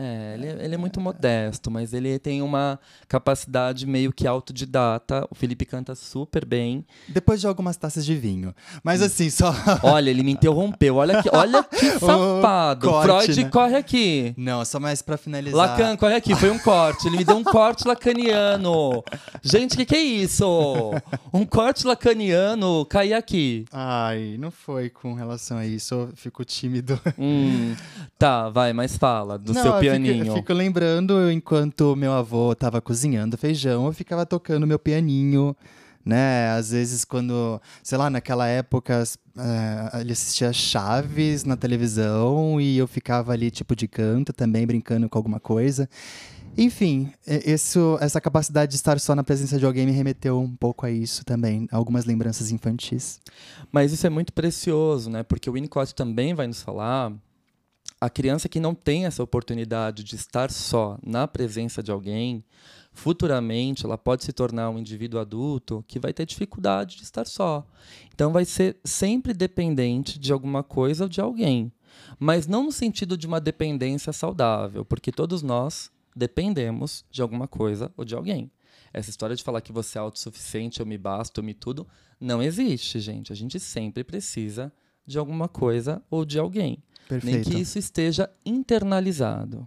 É, 0.00 0.34
ele, 0.34 0.46
ele, 0.62 0.74
é 0.76 0.78
muito 0.78 1.00
modesto, 1.00 1.72
mas 1.72 1.92
ele 1.92 2.20
tem 2.20 2.40
uma 2.40 2.78
capacidade 3.08 3.84
meio 3.84 4.12
que 4.12 4.28
autodidata. 4.28 5.26
O 5.28 5.34
Felipe 5.34 5.64
canta 5.64 5.92
super 5.96 6.44
bem. 6.44 6.86
Depois 7.08 7.40
de 7.40 7.48
algumas 7.48 7.76
taças 7.76 8.06
de 8.06 8.14
vinho. 8.14 8.54
Mas 8.84 9.02
assim, 9.02 9.28
só. 9.28 9.52
Olha, 9.82 10.08
ele 10.08 10.22
me 10.22 10.30
interrompeu. 10.30 10.94
Olha 10.94 11.20
que, 11.20 11.28
olha 11.34 11.64
que 11.64 11.90
safado. 11.98 12.88
corte, 12.88 13.24
Freud, 13.24 13.44
né? 13.44 13.50
corre 13.50 13.74
aqui. 13.74 14.34
Não, 14.36 14.64
só 14.64 14.78
mais 14.78 15.02
pra 15.02 15.16
finalizar. 15.16 15.70
Lacan, 15.70 15.96
corre 15.96 16.14
aqui. 16.14 16.32
Foi 16.36 16.50
um 16.50 16.60
corte. 16.60 17.08
Ele 17.08 17.16
me 17.16 17.24
deu 17.24 17.36
um 17.36 17.42
corte 17.42 17.86
lacaniano. 17.88 19.02
Gente, 19.42 19.74
o 19.74 19.78
que, 19.78 19.84
que 19.84 19.96
é 19.96 20.00
isso? 20.00 20.92
Um 21.32 21.44
corte 21.44 21.84
lacaniano 21.84 22.86
cair 22.86 23.14
aqui. 23.14 23.64
Ai, 23.72 24.36
não 24.38 24.52
foi 24.52 24.90
com 24.90 25.14
relação 25.14 25.58
a 25.58 25.66
isso. 25.66 25.92
Eu 25.94 26.12
fico 26.14 26.44
tímido. 26.44 27.00
Hum, 27.18 27.74
tá, 28.16 28.48
vai, 28.48 28.72
mas 28.72 28.96
fala 28.96 29.36
do 29.36 29.52
Não, 29.52 29.62
seu 29.62 29.87
eu 29.88 29.94
fico- 29.94 30.04
pianinho. 30.04 30.26
Eu 30.26 30.34
fico 30.36 30.52
lembrando, 30.52 31.30
enquanto 31.30 31.94
meu 31.96 32.12
avô 32.12 32.54
tava 32.54 32.80
cozinhando 32.80 33.36
feijão, 33.36 33.86
eu 33.86 33.92
ficava 33.92 34.24
tocando 34.26 34.66
meu 34.66 34.78
pianinho, 34.78 35.56
né? 36.04 36.50
Às 36.50 36.70
vezes 36.70 37.04
quando, 37.04 37.60
sei 37.82 37.98
lá, 37.98 38.08
naquela 38.08 38.46
época 38.46 39.02
eh, 39.36 40.00
ele 40.00 40.12
assistia 40.12 40.52
Chaves 40.52 41.44
na 41.44 41.56
televisão 41.56 42.60
e 42.60 42.78
eu 42.78 42.86
ficava 42.86 43.32
ali 43.32 43.50
tipo 43.50 43.76
de 43.76 43.86
canto 43.86 44.32
também, 44.32 44.66
brincando 44.66 45.08
com 45.08 45.18
alguma 45.18 45.38
coisa. 45.40 45.88
Enfim, 46.56 47.12
isso, 47.46 47.96
essa 48.00 48.20
capacidade 48.20 48.70
de 48.72 48.76
estar 48.76 48.98
só 48.98 49.14
na 49.14 49.22
presença 49.22 49.58
de 49.60 49.64
alguém 49.64 49.86
me 49.86 49.92
remeteu 49.92 50.40
um 50.40 50.56
pouco 50.56 50.84
a 50.84 50.90
isso 50.90 51.24
também, 51.24 51.68
algumas 51.70 52.04
lembranças 52.04 52.50
infantis. 52.50 53.20
Mas 53.70 53.92
isso 53.92 54.04
é 54.04 54.10
muito 54.10 54.32
precioso, 54.32 55.08
né? 55.08 55.22
Porque 55.22 55.48
o 55.48 55.52
Winnicott 55.52 55.94
também 55.94 56.34
vai 56.34 56.48
nos 56.48 56.60
falar 56.60 57.12
a 58.00 58.08
criança 58.08 58.48
que 58.48 58.60
não 58.60 58.74
tem 58.74 59.06
essa 59.06 59.22
oportunidade 59.22 60.04
de 60.04 60.14
estar 60.14 60.50
só 60.50 60.98
na 61.02 61.26
presença 61.26 61.82
de 61.82 61.90
alguém, 61.90 62.44
futuramente 62.92 63.84
ela 63.84 63.98
pode 63.98 64.24
se 64.24 64.32
tornar 64.32 64.70
um 64.70 64.78
indivíduo 64.78 65.20
adulto 65.20 65.84
que 65.86 65.98
vai 65.98 66.12
ter 66.12 66.26
dificuldade 66.26 66.96
de 66.96 67.02
estar 67.02 67.26
só. 67.26 67.66
Então 68.14 68.32
vai 68.32 68.44
ser 68.44 68.78
sempre 68.84 69.32
dependente 69.32 70.18
de 70.18 70.32
alguma 70.32 70.62
coisa 70.62 71.04
ou 71.04 71.08
de 71.08 71.20
alguém. 71.20 71.72
Mas 72.18 72.46
não 72.46 72.64
no 72.64 72.72
sentido 72.72 73.16
de 73.16 73.26
uma 73.26 73.40
dependência 73.40 74.12
saudável, 74.12 74.84
porque 74.84 75.10
todos 75.10 75.42
nós 75.42 75.90
dependemos 76.14 77.04
de 77.10 77.22
alguma 77.22 77.48
coisa 77.48 77.92
ou 77.96 78.04
de 78.04 78.14
alguém. 78.14 78.50
Essa 78.92 79.10
história 79.10 79.36
de 79.36 79.42
falar 79.42 79.60
que 79.60 79.72
você 79.72 79.98
é 79.98 80.00
autossuficiente, 80.00 80.80
eu 80.80 80.86
me 80.86 80.96
basto, 80.96 81.40
eu 81.40 81.44
me 81.44 81.54
tudo, 81.54 81.86
não 82.20 82.42
existe, 82.42 83.00
gente. 83.00 83.32
A 83.32 83.36
gente 83.36 83.60
sempre 83.60 84.02
precisa 84.02 84.72
de 85.06 85.18
alguma 85.18 85.48
coisa 85.48 86.02
ou 86.10 86.24
de 86.24 86.38
alguém. 86.38 86.82
Perfeito. 87.08 87.34
Nem 87.34 87.42
que 87.42 87.62
isso 87.62 87.78
esteja 87.78 88.28
internalizado. 88.44 89.66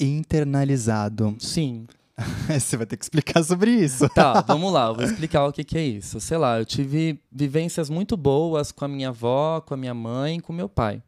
Internalizado. 0.00 1.36
Sim. 1.38 1.86
Você 2.48 2.76
vai 2.76 2.86
ter 2.86 2.96
que 2.96 3.04
explicar 3.04 3.42
sobre 3.44 3.70
isso. 3.70 4.08
Tá, 4.10 4.40
vamos 4.40 4.72
lá, 4.72 4.86
eu 4.86 4.94
vou 4.94 5.04
explicar 5.04 5.46
o 5.46 5.52
que, 5.52 5.62
que 5.62 5.76
é 5.76 5.84
isso. 5.84 6.20
Sei 6.20 6.36
lá, 6.36 6.58
eu 6.58 6.64
tive 6.64 7.20
vivências 7.30 7.90
muito 7.90 8.16
boas 8.16 8.72
com 8.72 8.84
a 8.84 8.88
minha 8.88 9.08
avó, 9.08 9.60
com 9.60 9.74
a 9.74 9.76
minha 9.76 9.94
mãe, 9.94 10.40
com 10.40 10.52
meu 10.52 10.68
pai. 10.68 11.02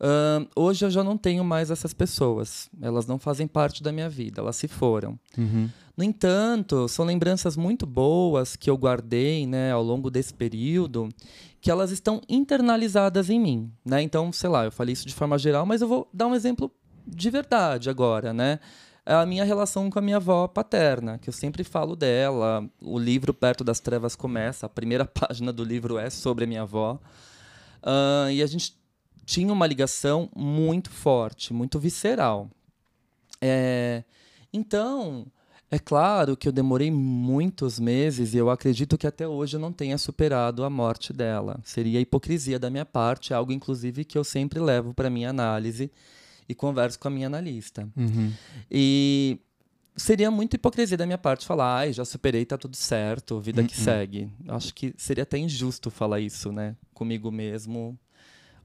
Uh, 0.00 0.48
hoje 0.56 0.82
eu 0.84 0.90
já 0.90 1.04
não 1.04 1.18
tenho 1.18 1.44
mais 1.44 1.70
essas 1.70 1.92
pessoas. 1.92 2.70
Elas 2.80 3.06
não 3.06 3.18
fazem 3.18 3.46
parte 3.46 3.82
da 3.82 3.92
minha 3.92 4.08
vida, 4.08 4.40
elas 4.40 4.56
se 4.56 4.66
foram. 4.66 5.18
Uhum. 5.36 5.68
No 6.00 6.04
entanto, 6.04 6.88
são 6.88 7.04
lembranças 7.04 7.58
muito 7.58 7.84
boas 7.84 8.56
que 8.56 8.70
eu 8.70 8.78
guardei 8.78 9.46
né, 9.46 9.70
ao 9.70 9.82
longo 9.82 10.10
desse 10.10 10.32
período, 10.32 11.10
que 11.60 11.70
elas 11.70 11.90
estão 11.90 12.22
internalizadas 12.26 13.28
em 13.28 13.38
mim. 13.38 13.70
Né? 13.84 14.00
Então, 14.00 14.32
sei 14.32 14.48
lá, 14.48 14.64
eu 14.64 14.72
falei 14.72 14.94
isso 14.94 15.06
de 15.06 15.12
forma 15.12 15.36
geral, 15.36 15.66
mas 15.66 15.82
eu 15.82 15.88
vou 15.88 16.08
dar 16.10 16.26
um 16.26 16.34
exemplo 16.34 16.72
de 17.06 17.28
verdade 17.28 17.90
agora, 17.90 18.32
né? 18.32 18.60
É 19.04 19.12
a 19.12 19.26
minha 19.26 19.44
relação 19.44 19.90
com 19.90 19.98
a 19.98 20.02
minha 20.02 20.16
avó 20.16 20.48
paterna, 20.48 21.18
que 21.18 21.28
eu 21.28 21.34
sempre 21.34 21.62
falo 21.62 21.94
dela. 21.94 22.66
O 22.80 22.98
livro 22.98 23.34
Perto 23.34 23.62
das 23.62 23.78
Trevas 23.78 24.16
começa, 24.16 24.64
a 24.64 24.70
primeira 24.70 25.04
página 25.04 25.52
do 25.52 25.62
livro 25.62 25.98
é 25.98 26.08
sobre 26.08 26.44
a 26.44 26.46
minha 26.46 26.62
avó. 26.62 26.98
Uh, 27.82 28.30
e 28.30 28.42
a 28.42 28.46
gente 28.46 28.74
tinha 29.26 29.52
uma 29.52 29.66
ligação 29.66 30.30
muito 30.34 30.88
forte, 30.88 31.52
muito 31.52 31.78
visceral. 31.78 32.48
É, 33.38 34.02
então, 34.50 35.26
é 35.70 35.78
claro 35.78 36.36
que 36.36 36.48
eu 36.48 36.52
demorei 36.52 36.90
muitos 36.90 37.78
meses 37.78 38.34
e 38.34 38.36
eu 38.36 38.50
acredito 38.50 38.98
que 38.98 39.06
até 39.06 39.28
hoje 39.28 39.56
eu 39.56 39.60
não 39.60 39.72
tenha 39.72 39.96
superado 39.96 40.64
a 40.64 40.70
morte 40.70 41.12
dela. 41.12 41.60
Seria 41.62 42.00
hipocrisia 42.00 42.58
da 42.58 42.68
minha 42.68 42.84
parte, 42.84 43.32
algo 43.32 43.52
inclusive 43.52 44.04
que 44.04 44.18
eu 44.18 44.24
sempre 44.24 44.58
levo 44.58 44.92
para 44.92 45.08
minha 45.08 45.30
análise 45.30 45.90
e 46.48 46.54
converso 46.54 46.98
com 46.98 47.06
a 47.06 47.10
minha 47.10 47.28
analista. 47.28 47.88
Uhum. 47.96 48.32
E 48.68 49.38
seria 49.96 50.30
muito 50.30 50.54
hipocrisia 50.54 50.96
da 50.96 51.06
minha 51.06 51.18
parte 51.18 51.46
falar, 51.46 51.78
ai, 51.78 51.92
já 51.92 52.04
superei, 52.04 52.44
tá 52.44 52.58
tudo 52.58 52.76
certo, 52.76 53.40
vida 53.40 53.60
uhum. 53.60 53.68
que 53.68 53.76
segue. 53.76 54.28
Acho 54.48 54.74
que 54.74 54.92
seria 54.96 55.22
até 55.22 55.38
injusto 55.38 55.88
falar 55.88 56.18
isso, 56.18 56.50
né, 56.50 56.74
comigo 56.92 57.30
mesmo 57.30 57.96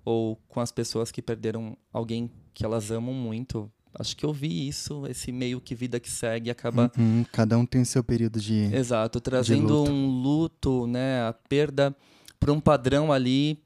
ou 0.04 0.40
com 0.48 0.60
as 0.60 0.72
pessoas 0.72 1.12
que 1.12 1.22
perderam 1.22 1.76
alguém 1.92 2.32
que 2.54 2.64
elas 2.64 2.92
amam 2.92 3.14
muito. 3.14 3.72
Acho 3.98 4.16
que 4.16 4.26
eu 4.26 4.34
vi 4.34 4.68
isso, 4.68 5.06
esse 5.08 5.32
meio 5.32 5.62
que 5.62 5.74
vida 5.74 6.00
que 6.00 6.10
segue 6.10 6.50
acaba. 6.50 6.92
Uhum, 6.98 7.26
cada 7.32 7.58
um 7.58 7.66
tem 7.66 7.84
seu 7.86 8.04
período 8.04 8.40
de. 8.40 8.74
Exato, 8.74 9.22
trazendo 9.22 9.80
luto. 9.80 9.92
um 9.92 10.22
luto, 10.22 10.88
né, 10.88 11.22
a 11.28 11.34
perda 11.34 11.96
para 12.40 12.52
um 12.52 12.60
padrão 12.60 13.12
ali 13.12 13.60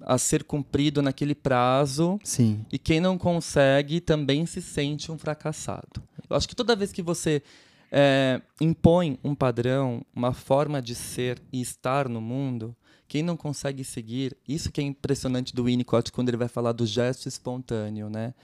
a 0.00 0.18
ser 0.18 0.44
cumprido 0.44 1.02
naquele 1.02 1.34
prazo. 1.34 2.18
Sim. 2.24 2.64
E 2.72 2.78
quem 2.78 3.00
não 3.00 3.16
consegue 3.16 4.00
também 4.00 4.46
se 4.46 4.60
sente 4.60 5.10
um 5.10 5.18
fracassado. 5.18 6.02
Eu 6.28 6.36
acho 6.36 6.48
que 6.48 6.56
toda 6.56 6.76
vez 6.76 6.92
que 6.92 7.02
você 7.02 7.42
é, 7.90 8.40
impõe 8.60 9.18
um 9.22 9.34
padrão, 9.34 10.04
uma 10.14 10.32
forma 10.32 10.82
de 10.82 10.94
ser 10.94 11.40
e 11.52 11.60
estar 11.60 12.08
no 12.08 12.20
mundo, 12.20 12.74
quem 13.06 13.22
não 13.22 13.36
consegue 13.36 13.84
seguir, 13.84 14.36
isso 14.48 14.72
que 14.72 14.80
é 14.80 14.84
impressionante 14.84 15.54
do 15.54 15.64
Winnicott 15.64 16.10
quando 16.10 16.28
ele 16.28 16.36
vai 16.36 16.48
falar 16.48 16.72
do 16.72 16.86
gesto 16.86 17.28
espontâneo, 17.28 18.10
né? 18.10 18.34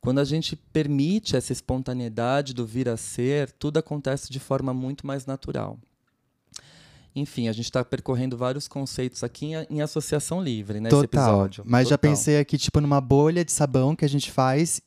Quando 0.00 0.20
a 0.20 0.24
gente 0.24 0.54
permite 0.56 1.36
essa 1.36 1.52
espontaneidade 1.52 2.54
do 2.54 2.66
vir 2.66 2.88
a 2.88 2.96
ser, 2.96 3.50
tudo 3.52 3.78
acontece 3.78 4.30
de 4.32 4.38
forma 4.38 4.72
muito 4.72 5.06
mais 5.06 5.26
natural. 5.26 5.78
Enfim, 7.14 7.48
a 7.48 7.52
gente 7.52 7.64
está 7.64 7.84
percorrendo 7.84 8.36
vários 8.36 8.68
conceitos 8.68 9.24
aqui 9.24 9.46
em, 9.46 9.66
em 9.70 9.80
associação 9.80 10.42
livre, 10.42 10.80
né? 10.80 10.88
Total. 10.88 11.04
episódio. 11.04 11.64
Mas 11.66 11.84
Total. 11.84 11.90
já 11.90 11.98
pensei 11.98 12.38
aqui, 12.38 12.56
tipo, 12.56 12.80
numa 12.80 13.00
bolha 13.00 13.44
de 13.44 13.50
sabão 13.50 13.96
que 13.96 14.04
a 14.04 14.08
gente 14.08 14.30
faz 14.30 14.80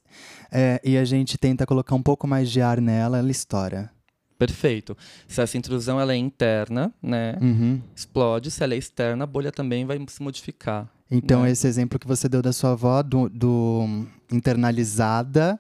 é, 0.52 0.80
e 0.84 0.98
a 0.98 1.04
gente 1.04 1.38
tenta 1.38 1.66
colocar 1.66 1.96
um 1.96 2.02
pouco 2.02 2.28
mais 2.28 2.50
de 2.50 2.62
ar 2.62 2.80
nela, 2.80 3.18
ela 3.18 3.32
estoura. 3.32 3.92
Perfeito. 4.38 4.98
Se 5.28 5.42
essa 5.42 5.58
intrusão 5.58 6.00
ela 6.00 6.14
é 6.14 6.18
interna, 6.18 6.92
né? 7.02 7.38
Uhum. 7.40 7.82
Explode. 7.96 8.50
Se 8.50 8.64
ela 8.64 8.74
é 8.74 8.78
externa, 8.78 9.24
a 9.24 9.28
bolha 9.28 9.52
também 9.52 9.86
vai 9.86 10.04
se 10.08 10.22
modificar. 10.24 10.90
Então, 11.12 11.44
né? 11.44 11.52
esse 11.52 11.68
exemplo 11.68 12.00
que 12.00 12.08
você 12.08 12.30
deu 12.30 12.42
da 12.42 12.54
sua 12.54 12.72
avó, 12.72 13.04
do, 13.04 13.28
do 13.28 14.08
internalizada, 14.32 15.60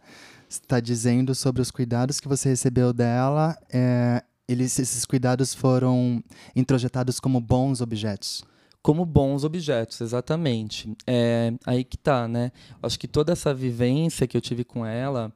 está 0.49 0.79
dizendo 0.79 1.35
sobre 1.35 1.61
os 1.61 1.69
cuidados 1.69 2.21
que 2.21 2.27
você 2.27 2.49
recebeu 2.49 2.93
dela. 2.93 3.57
É, 3.71 4.23
eles, 4.47 4.79
esses 4.79 5.05
cuidados 5.05 5.53
foram 5.53 6.23
introjetados 6.55 7.19
como 7.19 7.41
bons 7.41 7.81
objetos. 7.81 8.43
Como 8.81 9.05
bons 9.05 9.43
objetos, 9.43 9.99
exatamente. 10.01 10.91
É 11.05 11.53
aí 11.65 11.83
que 11.83 11.97
tá, 11.97 12.27
né? 12.27 12.51
Acho 12.81 12.97
que 12.97 13.07
toda 13.07 13.33
essa 13.33 13.53
vivência 13.53 14.25
que 14.25 14.35
eu 14.35 14.41
tive 14.41 14.63
com 14.63 14.85
ela 14.85 15.31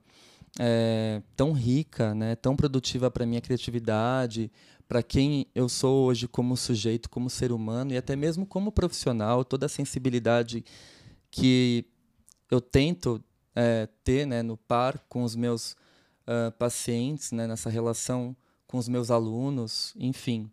é, 0.60 1.22
tão 1.36 1.52
rica, 1.52 2.16
né, 2.16 2.36
tão 2.36 2.56
produtiva 2.56 3.12
para 3.12 3.26
minha 3.26 3.42
criatividade, 3.42 4.52
para 4.88 5.02
quem 5.02 5.48
eu 5.56 5.68
sou 5.68 6.06
hoje 6.06 6.28
como 6.28 6.56
sujeito, 6.56 7.10
como 7.10 7.30
ser 7.30 7.52
humano 7.52 7.94
e 7.94 7.98
até 7.98 8.16
mesmo 8.16 8.46
como 8.46 8.72
profissional, 8.72 9.44
toda 9.44 9.66
a 9.66 9.70
sensibilidade 9.70 10.64
que 11.32 11.86
eu 12.50 12.62
tento 12.62 13.24
é, 13.56 13.88
ter 14.04 14.26
né, 14.26 14.44
no 14.44 14.58
par 14.58 15.00
com 15.10 15.24
os 15.24 15.36
meus 15.36 15.72
uh, 16.28 16.52
pacientes, 16.58 17.32
né, 17.32 17.48
nessa 17.48 17.70
relação 17.70 18.36
com 18.68 18.78
os 18.78 18.88
meus 18.88 19.10
alunos, 19.10 19.94
enfim, 19.98 20.50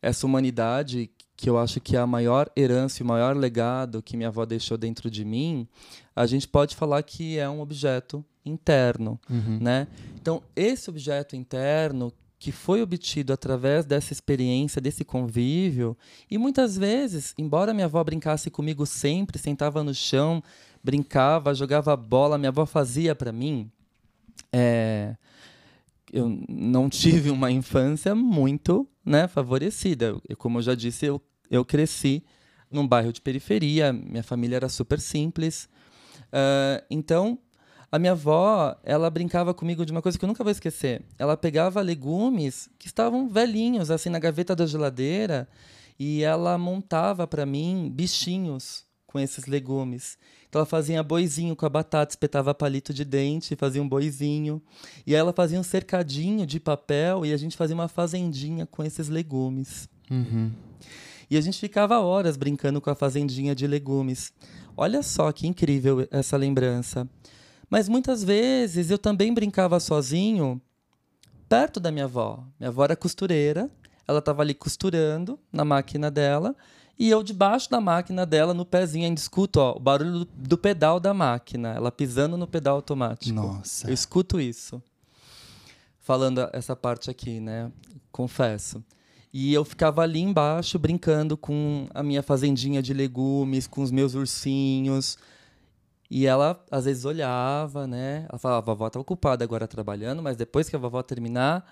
essa 0.00 0.26
humanidade 0.26 1.10
que 1.36 1.50
eu 1.50 1.58
acho 1.58 1.80
que 1.80 1.96
é 1.96 2.00
a 2.00 2.06
maior 2.06 2.50
herança, 2.56 3.02
o 3.02 3.06
maior 3.06 3.36
legado 3.36 4.02
que 4.02 4.16
minha 4.16 4.28
avó 4.28 4.44
deixou 4.46 4.78
dentro 4.78 5.10
de 5.10 5.24
mim, 5.24 5.66
a 6.14 6.26
gente 6.26 6.46
pode 6.46 6.76
falar 6.76 7.02
que 7.02 7.38
é 7.38 7.48
um 7.48 7.60
objeto 7.60 8.24
interno, 8.44 9.18
uhum. 9.28 9.58
né? 9.60 9.88
Então, 10.14 10.42
esse 10.54 10.88
objeto 10.88 11.34
interno 11.34 12.12
que 12.38 12.52
foi 12.52 12.82
obtido 12.82 13.32
através 13.32 13.84
dessa 13.84 14.12
experiência, 14.12 14.80
desse 14.80 15.04
convívio, 15.04 15.96
e 16.30 16.36
muitas 16.36 16.76
vezes, 16.76 17.34
embora 17.38 17.72
minha 17.72 17.86
avó 17.86 18.02
brincasse 18.04 18.50
comigo 18.50 18.84
sempre, 18.84 19.38
sentava 19.38 19.82
no 19.82 19.94
chão, 19.94 20.42
brincava, 20.82 21.54
jogava 21.54 21.96
bola, 21.96 22.36
minha 22.36 22.50
avó 22.50 22.66
fazia 22.66 23.14
para 23.14 23.32
mim, 23.32 23.70
é, 24.52 25.16
eu 26.12 26.28
não 26.48 26.88
tive 26.88 27.30
uma 27.30 27.50
infância 27.50 28.14
muito 28.14 28.86
né, 29.04 29.26
favorecida. 29.26 30.16
Eu, 30.28 30.36
como 30.36 30.58
eu 30.58 30.62
já 30.62 30.74
disse, 30.74 31.06
eu, 31.06 31.20
eu 31.50 31.64
cresci 31.64 32.22
num 32.70 32.86
bairro 32.86 33.12
de 33.12 33.20
periferia, 33.20 33.92
minha 33.92 34.22
família 34.22 34.56
era 34.56 34.68
super 34.68 35.00
simples. 35.00 35.68
Uh, 36.26 36.84
então, 36.90 37.38
a 37.94 37.98
minha 38.00 38.10
avó, 38.10 38.76
ela 38.82 39.08
brincava 39.08 39.54
comigo 39.54 39.86
de 39.86 39.92
uma 39.92 40.02
coisa 40.02 40.18
que 40.18 40.24
eu 40.24 40.26
nunca 40.26 40.42
vou 40.42 40.50
esquecer. 40.50 41.04
Ela 41.16 41.36
pegava 41.36 41.80
legumes 41.80 42.68
que 42.76 42.88
estavam 42.88 43.28
velhinhos, 43.28 43.88
assim, 43.88 44.08
na 44.08 44.18
gaveta 44.18 44.56
da 44.56 44.66
geladeira, 44.66 45.46
e 45.96 46.24
ela 46.24 46.58
montava 46.58 47.24
para 47.24 47.46
mim 47.46 47.88
bichinhos 47.94 48.84
com 49.06 49.20
esses 49.20 49.46
legumes. 49.46 50.18
Então 50.48 50.58
ela 50.58 50.66
fazia 50.66 51.04
boizinho 51.04 51.54
com 51.54 51.64
a 51.66 51.68
batata, 51.68 52.10
espetava 52.10 52.52
palito 52.52 52.92
de 52.92 53.04
dente, 53.04 53.54
fazia 53.54 53.80
um 53.80 53.88
boizinho. 53.88 54.60
E 55.06 55.14
aí 55.14 55.20
ela 55.20 55.32
fazia 55.32 55.60
um 55.60 55.62
cercadinho 55.62 56.44
de 56.44 56.58
papel 56.58 57.24
e 57.24 57.32
a 57.32 57.36
gente 57.36 57.56
fazia 57.56 57.76
uma 57.76 57.86
fazendinha 57.86 58.66
com 58.66 58.82
esses 58.82 59.08
legumes. 59.08 59.88
Uhum. 60.10 60.50
E 61.30 61.36
a 61.36 61.40
gente 61.40 61.60
ficava 61.60 62.00
horas 62.00 62.36
brincando 62.36 62.80
com 62.80 62.90
a 62.90 62.94
fazendinha 62.96 63.54
de 63.54 63.68
legumes. 63.68 64.32
Olha 64.76 65.00
só 65.00 65.30
que 65.30 65.46
incrível 65.46 66.08
essa 66.10 66.36
lembrança. 66.36 67.08
Mas 67.68 67.88
muitas 67.88 68.22
vezes 68.22 68.90
eu 68.90 68.98
também 68.98 69.32
brincava 69.32 69.80
sozinho 69.80 70.60
perto 71.48 71.80
da 71.80 71.90
minha 71.90 72.04
avó. 72.04 72.44
Minha 72.58 72.68
avó 72.68 72.84
era 72.84 72.96
costureira, 72.96 73.70
ela 74.06 74.18
estava 74.18 74.42
ali 74.42 74.54
costurando 74.54 75.38
na 75.52 75.64
máquina 75.64 76.10
dela 76.10 76.54
e 76.98 77.10
eu 77.10 77.22
debaixo 77.22 77.70
da 77.70 77.80
máquina 77.80 78.24
dela, 78.24 78.54
no 78.54 78.64
pezinho, 78.64 79.04
ainda 79.06 79.20
escuto 79.20 79.58
ó, 79.58 79.76
o 79.76 79.80
barulho 79.80 80.20
do, 80.20 80.24
do 80.24 80.58
pedal 80.58 81.00
da 81.00 81.12
máquina, 81.12 81.70
ela 81.70 81.90
pisando 81.90 82.36
no 82.36 82.46
pedal 82.46 82.76
automático. 82.76 83.34
Nossa. 83.34 83.88
Eu 83.88 83.94
escuto 83.94 84.40
isso. 84.40 84.80
falando 86.00 86.48
essa 86.52 86.76
parte 86.76 87.10
aqui, 87.10 87.40
né? 87.40 87.72
Confesso. 88.12 88.84
E 89.32 89.52
eu 89.52 89.64
ficava 89.64 90.02
ali 90.02 90.20
embaixo 90.20 90.78
brincando 90.78 91.36
com 91.36 91.88
a 91.92 92.02
minha 92.04 92.22
fazendinha 92.22 92.80
de 92.80 92.94
legumes, 92.94 93.66
com 93.66 93.82
os 93.82 93.90
meus 93.90 94.14
ursinhos. 94.14 95.18
E 96.14 96.26
ela 96.26 96.64
às 96.70 96.84
vezes 96.84 97.04
olhava, 97.04 97.88
né? 97.88 98.24
Ela 98.28 98.38
falava: 98.38 98.58
a 98.58 98.72
vovó 98.72 98.88
tá 98.88 99.00
ocupada 99.00 99.42
agora 99.42 99.66
trabalhando, 99.66 100.22
mas 100.22 100.36
depois 100.36 100.68
que 100.68 100.76
a 100.76 100.78
vovó 100.78 101.02
terminar 101.02 101.68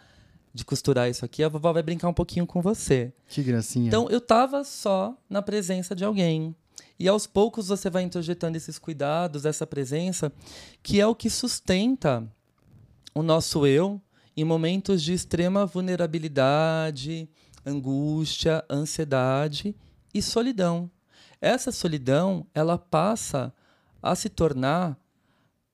de 0.53 0.65
costurar 0.65 1.09
isso 1.09 1.25
aqui, 1.25 1.45
a 1.45 1.49
vovó 1.49 1.73
vai 1.73 1.81
brincar 1.81 2.09
um 2.09 2.13
pouquinho 2.13 2.45
com 2.45 2.61
você. 2.61 3.13
Que 3.29 3.41
gracinha. 3.41 3.87
Então 3.87 4.11
eu 4.11 4.21
tava 4.21 4.65
só 4.65 5.17
na 5.31 5.41
presença 5.41 5.95
de 5.95 6.05
alguém. 6.05 6.57
E 6.99 7.07
aos 7.07 7.25
poucos 7.25 7.69
você 7.69 7.89
vai 7.89 8.03
introjetando 8.03 8.57
esses 8.57 8.81
cuidados, 8.81 9.45
essa 9.45 9.65
presença, 9.65 10.33
que 10.83 11.01
é 11.01 11.07
o 11.07 11.15
que 11.15 11.31
sustenta 11.31 12.29
o 13.15 13.23
nosso 13.23 13.65
eu 13.65 14.03
em 14.37 14.43
momentos 14.43 15.05
de 15.05 15.13
extrema 15.13 15.65
vulnerabilidade, 15.65 17.31
angústia, 17.65 18.65
ansiedade 18.69 19.73
e 20.13 20.21
solidão. 20.21 20.91
Essa 21.41 21.71
solidão, 21.71 22.45
ela 22.53 22.77
passa 22.77 23.55
a 24.03 24.15
se 24.15 24.29
tornar 24.29 24.99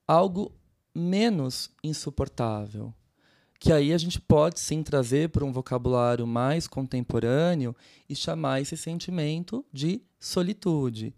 algo 0.07 0.51
menos 0.93 1.71
insuportável. 1.83 2.93
Que 3.59 3.73
aí 3.73 3.91
a 3.91 3.97
gente 3.97 4.21
pode 4.21 4.59
sim 4.59 4.81
trazer 4.81 5.29
para 5.29 5.43
um 5.43 5.51
vocabulário 5.51 6.25
mais 6.25 6.67
contemporâneo 6.67 7.75
e 8.07 8.15
chamar 8.15 8.61
esse 8.61 8.77
sentimento 8.77 9.65
de 9.73 10.01
solitude. 10.19 11.13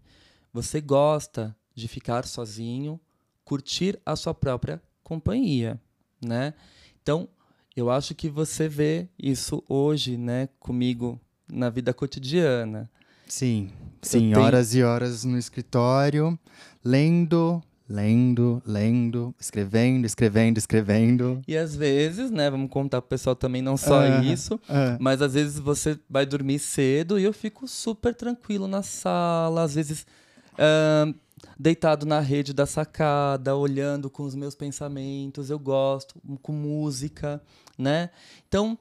Você 0.52 0.80
gosta 0.80 1.54
de 1.74 1.86
ficar 1.86 2.26
sozinho, 2.26 3.00
curtir 3.44 3.98
a 4.04 4.16
sua 4.16 4.34
própria 4.34 4.82
companhia, 5.02 5.80
né? 6.20 6.54
Então, 7.00 7.28
eu 7.76 7.90
acho 7.90 8.14
que 8.14 8.28
você 8.28 8.68
vê 8.68 9.08
isso 9.18 9.62
hoje, 9.68 10.16
né, 10.16 10.48
comigo 10.58 11.20
na 11.50 11.70
vida 11.70 11.94
cotidiana. 11.94 12.90
Sim, 13.26 13.70
sim, 14.02 14.32
tenho... 14.32 14.40
horas 14.40 14.74
e 14.74 14.82
horas 14.82 15.24
no 15.24 15.38
escritório, 15.38 16.38
lendo, 16.84 17.62
lendo, 17.88 18.62
lendo, 18.66 19.34
escrevendo, 19.38 20.06
escrevendo, 20.06 20.58
escrevendo. 20.58 21.42
E 21.46 21.56
às 21.56 21.76
vezes, 21.76 22.30
né, 22.30 22.50
vamos 22.50 22.70
contar 22.70 23.00
pro 23.02 23.10
pessoal 23.10 23.36
também 23.36 23.60
não 23.60 23.76
só 23.76 24.00
uh, 24.00 24.24
isso, 24.24 24.54
uh. 24.54 24.96
mas 24.98 25.20
às 25.20 25.34
vezes 25.34 25.58
você 25.58 25.98
vai 26.08 26.24
dormir 26.24 26.58
cedo 26.58 27.18
e 27.18 27.24
eu 27.24 27.32
fico 27.32 27.68
super 27.68 28.14
tranquilo 28.14 28.66
na 28.66 28.82
sala, 28.82 29.62
às 29.62 29.74
vezes 29.74 30.06
uh, 30.54 31.14
deitado 31.58 32.06
na 32.06 32.20
rede 32.20 32.52
da 32.52 32.66
sacada, 32.66 33.54
olhando 33.54 34.08
com 34.08 34.22
os 34.22 34.34
meus 34.34 34.54
pensamentos, 34.54 35.50
eu 35.50 35.58
gosto, 35.58 36.14
com 36.40 36.52
música, 36.52 37.42
né? 37.78 38.10
Então, 38.48 38.78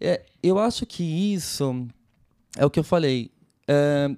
é, 0.00 0.22
eu 0.42 0.58
acho 0.58 0.86
que 0.86 1.02
isso 1.02 1.86
é 2.56 2.64
o 2.64 2.70
que 2.70 2.78
eu 2.78 2.84
falei 2.84 3.30
é, 3.66 4.10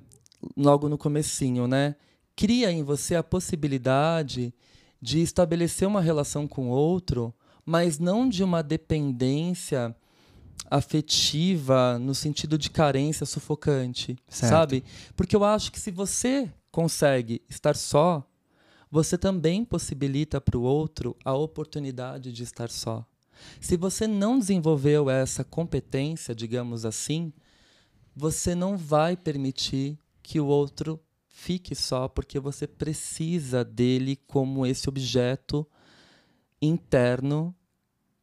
logo 0.57 0.89
no 0.89 0.99
comecinho, 0.99 1.67
né? 1.67 1.95
Cria 2.37 2.71
em 2.71 2.83
você 2.83 3.15
a 3.15 3.25
possibilidade 3.25 4.55
de 5.01 5.21
estabelecer 5.21 5.89
uma 5.89 6.01
relação 6.01 6.47
com 6.47 6.69
o 6.69 6.73
outro, 6.73 7.35
mas 7.65 7.99
não 7.99 8.29
de 8.29 8.45
uma 8.45 8.63
dependência 8.63 9.97
afetiva 10.71 11.99
no 11.99 12.15
sentido 12.15 12.59
de 12.59 12.71
carência 12.71 13.25
sufocante, 13.25 14.17
certo. 14.29 14.51
sabe? 14.51 14.85
Porque 15.17 15.35
eu 15.35 15.45
acho 15.45 15.73
que 15.73 15.81
se 15.81 15.91
você 15.91 16.53
consegue 16.71 17.41
estar 17.49 17.75
só, 17.75 18.29
você 18.91 19.17
também 19.17 19.65
possibilita 19.65 20.41
para 20.41 20.59
o 20.59 20.63
outro 20.63 21.17
a 21.25 21.35
oportunidade 21.35 22.33
de 22.33 22.43
estar 22.43 22.71
só. 22.71 23.05
Se 23.61 23.77
você 23.77 24.07
não 24.07 24.39
desenvolveu 24.39 25.11
essa 25.11 25.45
competência, 25.45 26.35
digamos 26.35 26.85
assim, 26.85 27.33
você 28.15 28.55
não 28.55 28.77
vai 28.77 29.17
permitir 29.17 29.99
que 30.23 30.41
o 30.41 30.47
outro 30.47 31.01
fique 31.37 31.75
só, 31.75 32.09
porque 32.09 32.41
você 32.41 32.67
precisa 32.67 33.65
dele 33.65 34.17
como 34.27 34.67
esse 34.67 34.89
objeto 34.89 35.67
interno 36.61 37.55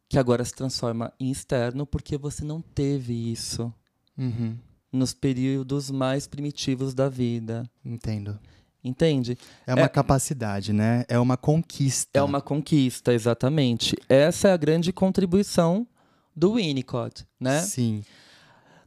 que 0.10 0.18
agora 0.18 0.44
se 0.44 0.54
transforma 0.54 1.14
em 1.20 1.32
externo, 1.32 1.86
porque 1.86 2.18
você 2.18 2.44
não 2.44 2.62
teve 2.62 3.32
isso. 3.32 3.74
Uhum 4.18 4.58
nos 4.94 5.12
períodos 5.12 5.90
mais 5.90 6.28
primitivos 6.28 6.94
da 6.94 7.10
vida. 7.10 7.68
Entendo. 7.84 8.40
Entende? 8.84 9.38
É 9.66 9.74
uma 9.74 9.86
é, 9.86 9.90
capacidade, 9.90 10.72
né? 10.72 11.04
É 11.08 11.18
uma 11.18 11.36
conquista. 11.36 12.20
É 12.20 12.22
uma 12.22 12.42
conquista, 12.42 13.14
exatamente. 13.14 13.96
Essa 14.08 14.50
é 14.50 14.52
a 14.52 14.58
grande 14.58 14.94
contribuição 14.94 15.88
do 16.36 16.56
Winnicott, 16.56 17.26
né? 17.40 17.62
Sim. 17.62 18.04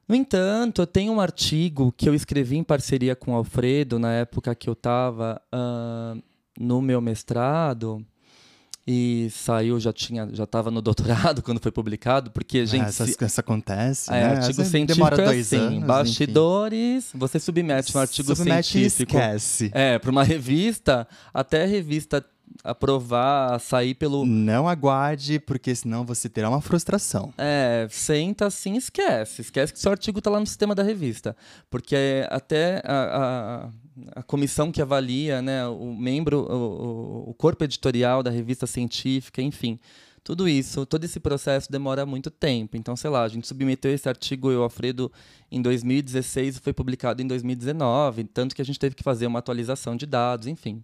No 0.09 0.15
entanto, 0.15 0.83
eu 0.83 0.87
tenho 0.87 1.13
um 1.13 1.21
artigo 1.21 1.93
que 1.97 2.09
eu 2.09 2.15
escrevi 2.15 2.57
em 2.57 2.63
parceria 2.63 3.17
com 3.17 3.33
o 3.33 3.35
Alfredo 3.35 3.99
na 3.99 4.13
época 4.13 4.55
que 4.55 4.69
eu 4.69 4.75
estava 4.75 5.41
uh, 5.53 6.23
no 6.59 6.81
meu 6.81 7.01
mestrado 7.01 8.05
e 8.87 9.29
saiu, 9.33 9.81
já 9.81 9.93
tinha, 9.93 10.29
já 10.33 10.45
estava 10.45 10.71
no 10.71 10.81
doutorado 10.83 11.43
quando 11.43 11.61
foi 11.61 11.73
publicado, 11.73 12.31
porque, 12.31 12.65
gente... 12.65 12.85
Ah, 12.85 12.89
essa, 12.89 13.25
essa 13.25 13.41
acontece, 13.41 14.13
é, 14.13 14.13
né? 14.13 14.37
artigo 14.37 14.65
científico 14.65 14.95
demora 14.95 15.23
é 15.23 15.25
dois 15.25 15.53
assim, 15.53 15.57
anos, 15.57 15.85
bastidores, 15.85 17.09
enfim. 17.09 17.19
você 17.19 17.41
submete 17.41 17.97
um 17.97 18.01
artigo 18.01 18.37
submete 18.37 18.69
científico... 18.69 19.17
esquece. 19.17 19.71
É, 19.75 19.99
para 19.99 20.11
uma 20.11 20.23
revista, 20.25 21.09
até 21.35 21.65
a 21.65 21.67
revista 21.67 22.25
aprovar, 22.63 23.59
sair 23.61 23.95
pelo... 23.95 24.25
Não 24.25 24.69
aguarde, 24.69 25.39
porque 25.39 25.75
senão 25.75 26.05
você 26.05 26.29
terá 26.29 26.49
uma 26.49 26.61
frustração. 26.61 27.33
É, 27.39 27.87
senta 27.91 28.47
assim, 28.47 28.77
esquece. 28.77 29.43
Esquece 29.43 29.73
que 29.73 29.79
seu 29.79 29.91
artigo 29.91 30.19
está 30.19 30.31
lá 30.31 30.41
no 30.41 30.47
sistema 30.47 30.75
da 30.75 30.83
revista. 30.83 31.37
Porque 31.71 32.27
até 32.31 32.83
a, 32.85 33.67
a 33.67 33.87
a 34.15 34.23
comissão 34.23 34.71
que 34.71 34.83
avalia, 34.83 35.41
né, 35.41 35.67
o 35.67 35.95
membro, 35.95 36.41
o, 36.41 37.31
o, 37.31 37.35
corpo 37.35 37.65
editorial 37.65 38.23
da 38.23 38.31
revista 38.31 38.67
científica, 38.67 39.41
enfim. 39.41 39.79
Tudo 40.23 40.49
isso, 40.49 40.85
todo 40.85 41.05
esse 41.05 41.21
processo 41.21 41.71
demora 41.71 42.05
muito 42.05 42.31
tempo. 42.31 42.77
Então, 42.77 42.97
sei 42.97 43.09
lá, 43.09 43.23
a 43.23 43.29
gente 43.29 43.47
submeteu 43.47 43.93
esse 43.93 44.09
artigo, 44.09 44.51
eu, 44.51 44.63
Alfredo, 44.65 45.11
em 45.51 45.63
2016 45.63 46.57
e 46.57 46.61
foi 46.61 46.73
publicado 46.73 47.23
em 47.23 47.27
2019, 47.27 48.25
tanto 48.25 48.55
que 48.55 48.61
a 48.61 48.65
gente 48.65 48.79
teve 48.79 48.97
que 48.97 49.05
fazer 49.05 49.27
uma 49.27 49.39
atualização 49.39 49.97
de 49.97 50.05
dados, 50.05 50.49
enfim. 50.49 50.83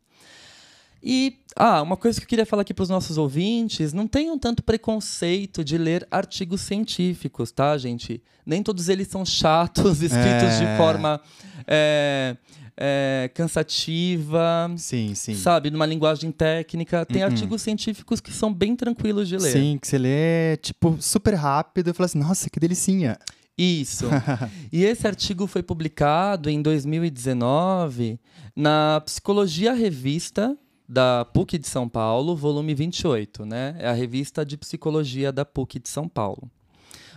E, 1.02 1.38
ah, 1.56 1.82
uma 1.82 1.96
coisa 1.96 2.20
que 2.20 2.24
eu 2.24 2.28
queria 2.28 2.46
falar 2.46 2.62
aqui 2.62 2.72
para 2.72 2.84
os 2.84 2.88
nossos 2.88 3.18
ouvintes, 3.18 3.92
não 3.92 4.06
tenham 4.06 4.38
tanto 4.38 4.62
preconceito 4.62 5.64
de 5.64 5.76
ler 5.76 6.06
artigos 6.10 6.60
científicos, 6.60 7.50
tá, 7.50 7.76
gente? 7.76 8.22
Nem 8.46 8.62
todos 8.62 8.88
eles 8.88 9.08
são 9.08 9.24
chatos, 9.24 10.00
escritos 10.02 10.52
é... 10.52 10.58
de 10.58 10.76
forma... 10.76 11.20
É 11.66 12.36
é, 12.76 13.30
cansativa. 13.34 14.72
Sim, 14.76 15.14
sim. 15.14 15.34
Sabe? 15.34 15.70
Numa 15.70 15.86
linguagem 15.86 16.30
técnica. 16.30 17.04
Tem 17.04 17.22
uh 17.22 17.26
-uh. 17.26 17.30
artigos 17.30 17.62
científicos 17.62 18.20
que 18.20 18.32
são 18.32 18.52
bem 18.52 18.74
tranquilos 18.74 19.28
de 19.28 19.36
ler. 19.36 19.52
Sim, 19.52 19.78
que 19.80 19.86
você 19.86 19.98
lê, 19.98 20.56
tipo, 20.56 20.96
super 21.00 21.34
rápido 21.34 21.90
e 21.90 21.92
fala 21.92 22.06
assim, 22.06 22.18
nossa, 22.18 22.48
que 22.50 22.58
delicinha. 22.58 23.18
Isso. 23.56 24.06
e 24.72 24.84
esse 24.84 25.06
artigo 25.06 25.46
foi 25.46 25.62
publicado 25.62 26.48
em 26.48 26.62
2019 26.62 28.18
na 28.56 29.00
Psicologia 29.04 29.72
Revista 29.74 30.56
da 30.92 31.24
PUC 31.24 31.56
de 31.56 31.66
São 31.66 31.88
Paulo, 31.88 32.36
volume 32.36 32.74
28, 32.74 33.46
né? 33.46 33.74
É 33.78 33.88
a 33.88 33.94
revista 33.94 34.44
de 34.44 34.58
psicologia 34.58 35.32
da 35.32 35.42
PUC 35.42 35.78
de 35.78 35.88
São 35.88 36.06
Paulo. 36.06 36.50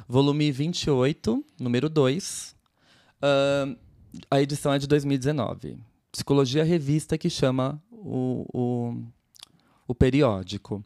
Volume 0.07 0.49
28, 0.49 1.43
número 1.59 1.89
2. 1.89 2.55
Uh, 3.17 3.77
a 4.31 4.41
edição 4.41 4.71
é 4.71 4.79
de 4.79 4.87
2019. 4.87 5.77
Psicologia 6.09 6.63
Revista 6.63 7.17
que 7.17 7.29
chama 7.29 7.83
o, 7.91 8.45
o, 8.53 9.03
o 9.89 9.93
periódico. 9.93 10.81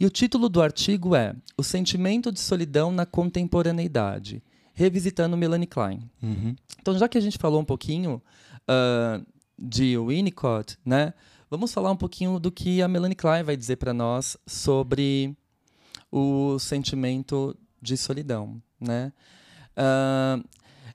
E 0.00 0.04
o 0.04 0.10
título 0.10 0.48
do 0.48 0.60
artigo 0.60 1.14
é 1.14 1.36
O 1.56 1.62
Sentimento 1.62 2.32
de 2.32 2.40
Solidão 2.40 2.90
na 2.90 3.06
Contemporaneidade, 3.06 4.42
revisitando 4.74 5.36
Melanie 5.36 5.68
Klein. 5.68 6.10
Uhum. 6.20 6.56
Então, 6.80 6.98
já 6.98 7.08
que 7.08 7.18
a 7.18 7.20
gente 7.20 7.38
falou 7.38 7.60
um 7.60 7.64
pouquinho 7.64 8.20
uh, 8.68 9.24
de 9.56 9.96
Winnicott, 9.96 10.76
né, 10.84 11.14
vamos 11.52 11.70
falar 11.70 11.90
um 11.90 11.96
pouquinho 11.96 12.40
do 12.40 12.50
que 12.50 12.80
a 12.80 12.88
Melanie 12.88 13.14
Klein 13.14 13.42
vai 13.42 13.58
dizer 13.58 13.76
para 13.76 13.92
nós 13.92 14.38
sobre 14.46 15.36
o 16.10 16.58
sentimento 16.58 17.54
de 17.80 17.94
solidão. 17.94 18.58
Né? 18.80 19.12
Uh, 19.76 20.42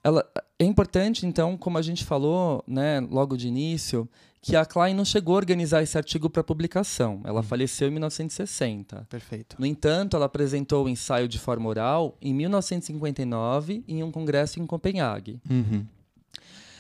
ela, 0.04 0.28
é 0.58 0.66
importante, 0.66 1.28
então, 1.28 1.56
como 1.56 1.78
a 1.78 1.82
gente 1.84 2.04
falou 2.04 2.64
né, 2.68 3.00
logo 3.02 3.38
de 3.38 3.48
início, 3.48 4.10
que 4.42 4.56
a 4.56 4.66
Klein 4.66 4.96
não 4.96 5.06
chegou 5.06 5.36
a 5.36 5.38
organizar 5.38 5.84
esse 5.84 5.96
artigo 5.96 6.28
para 6.28 6.44
publicação. 6.44 7.22
Ela 7.24 7.42
uhum. 7.42 7.44
faleceu 7.44 7.90
em 7.90 7.92
1960. 7.92 9.06
Perfeito. 9.08 9.58
No 9.60 9.66
entanto, 9.66 10.16
ela 10.16 10.26
apresentou 10.26 10.86
o 10.86 10.90
ensaio 10.90 11.28
de 11.28 11.38
forma 11.38 11.70
oral 11.70 12.18
em 12.20 12.34
1959 12.34 13.84
em 13.88 14.02
um 14.02 14.12
congresso 14.12 14.60
em 14.60 14.66
Copenhague. 14.66 15.40
Uhum. 15.48 15.86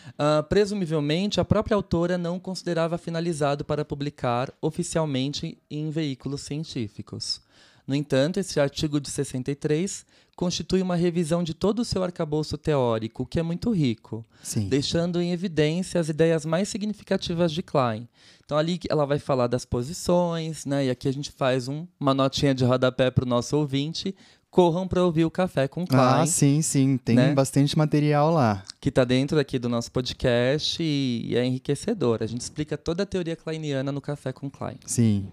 Uh, 0.09 0.43
presumivelmente, 0.47 1.39
a 1.39 1.45
própria 1.45 1.75
autora 1.75 2.17
não 2.17 2.39
considerava 2.39 2.97
finalizado 2.97 3.65
para 3.65 3.85
publicar 3.85 4.53
oficialmente 4.61 5.57
em 5.69 5.89
veículos 5.89 6.41
científicos. 6.41 7.41
No 7.87 7.95
entanto, 7.95 8.37
esse 8.37 8.59
artigo 8.59 8.99
de 8.99 9.09
63 9.09 10.05
constitui 10.35 10.81
uma 10.83 10.95
revisão 10.95 11.41
de 11.41 11.53
todo 11.53 11.79
o 11.79 11.85
seu 11.85 12.03
arcabouço 12.03 12.57
teórico, 12.57 13.25
que 13.25 13.39
é 13.39 13.43
muito 13.43 13.71
rico, 13.71 14.23
Sim. 14.43 14.67
deixando 14.67 15.19
em 15.19 15.31
evidência 15.31 15.99
as 15.99 16.09
ideias 16.09 16.45
mais 16.45 16.69
significativas 16.69 17.51
de 17.51 17.63
Klein. 17.63 18.07
Então, 18.45 18.57
ali 18.57 18.79
ela 18.89 19.05
vai 19.05 19.17
falar 19.17 19.47
das 19.47 19.65
posições, 19.65 20.65
né? 20.65 20.85
e 20.85 20.89
aqui 20.91 21.07
a 21.07 21.13
gente 21.13 21.31
faz 21.31 21.67
um, 21.67 21.87
uma 21.99 22.13
notinha 22.13 22.53
de 22.53 22.63
rodapé 22.63 23.09
para 23.09 23.25
o 23.25 23.27
nosso 23.27 23.57
ouvinte. 23.57 24.13
Corram 24.57 24.87
para 24.87 25.05
ouvir 25.05 25.23
o 25.23 25.29
Café 25.29 25.67
com 25.67 25.85
Klein, 25.85 26.01
Ah, 26.01 26.25
sim, 26.25 26.63
sim. 26.63 26.97
Tem 26.97 27.15
né? 27.15 27.31
bastante 27.31 27.77
material 27.77 28.31
lá. 28.33 28.63
que 28.81 28.89
está 28.89 29.03
dentro 29.03 29.37
aqui 29.39 29.59
do 29.59 29.69
nosso 29.69 29.91
podcast 29.91 30.81
e, 30.81 31.35
é 31.37 31.45
enriquecedor. 31.45 32.23
A 32.23 32.25
gente 32.25 32.41
explica 32.41 32.75
toda 32.75 33.03
a 33.03 33.05
teoria 33.05 33.35
kleiniana 33.35 33.91
no 33.91 34.01
Café 34.01 34.33
com 34.33 34.49
Klein. 34.49 34.77
Sim. 34.83 35.27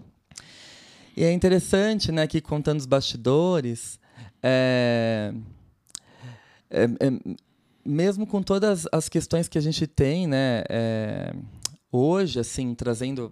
E 1.17 1.23
é 1.23 1.31
interessante, 1.31 2.11
né, 2.11 2.27
que 2.27 2.39
contando 2.39 2.79
os 2.79 2.85
bastidores, 2.85 3.99
é, 4.43 5.33
é- 6.69 6.83
é- 6.83 7.35
mesmo 7.83 8.27
com 8.27 8.43
todas 8.43 8.85
as 8.91 9.09
questões 9.09 9.47
que 9.47 9.57
a 9.57 9.61
gente 9.61 9.87
tem, 9.87 10.27
né, 10.27 10.63
é, 10.69 11.33
hoje, 11.91 12.39
assim, 12.39 12.75
trazendo 12.75 13.31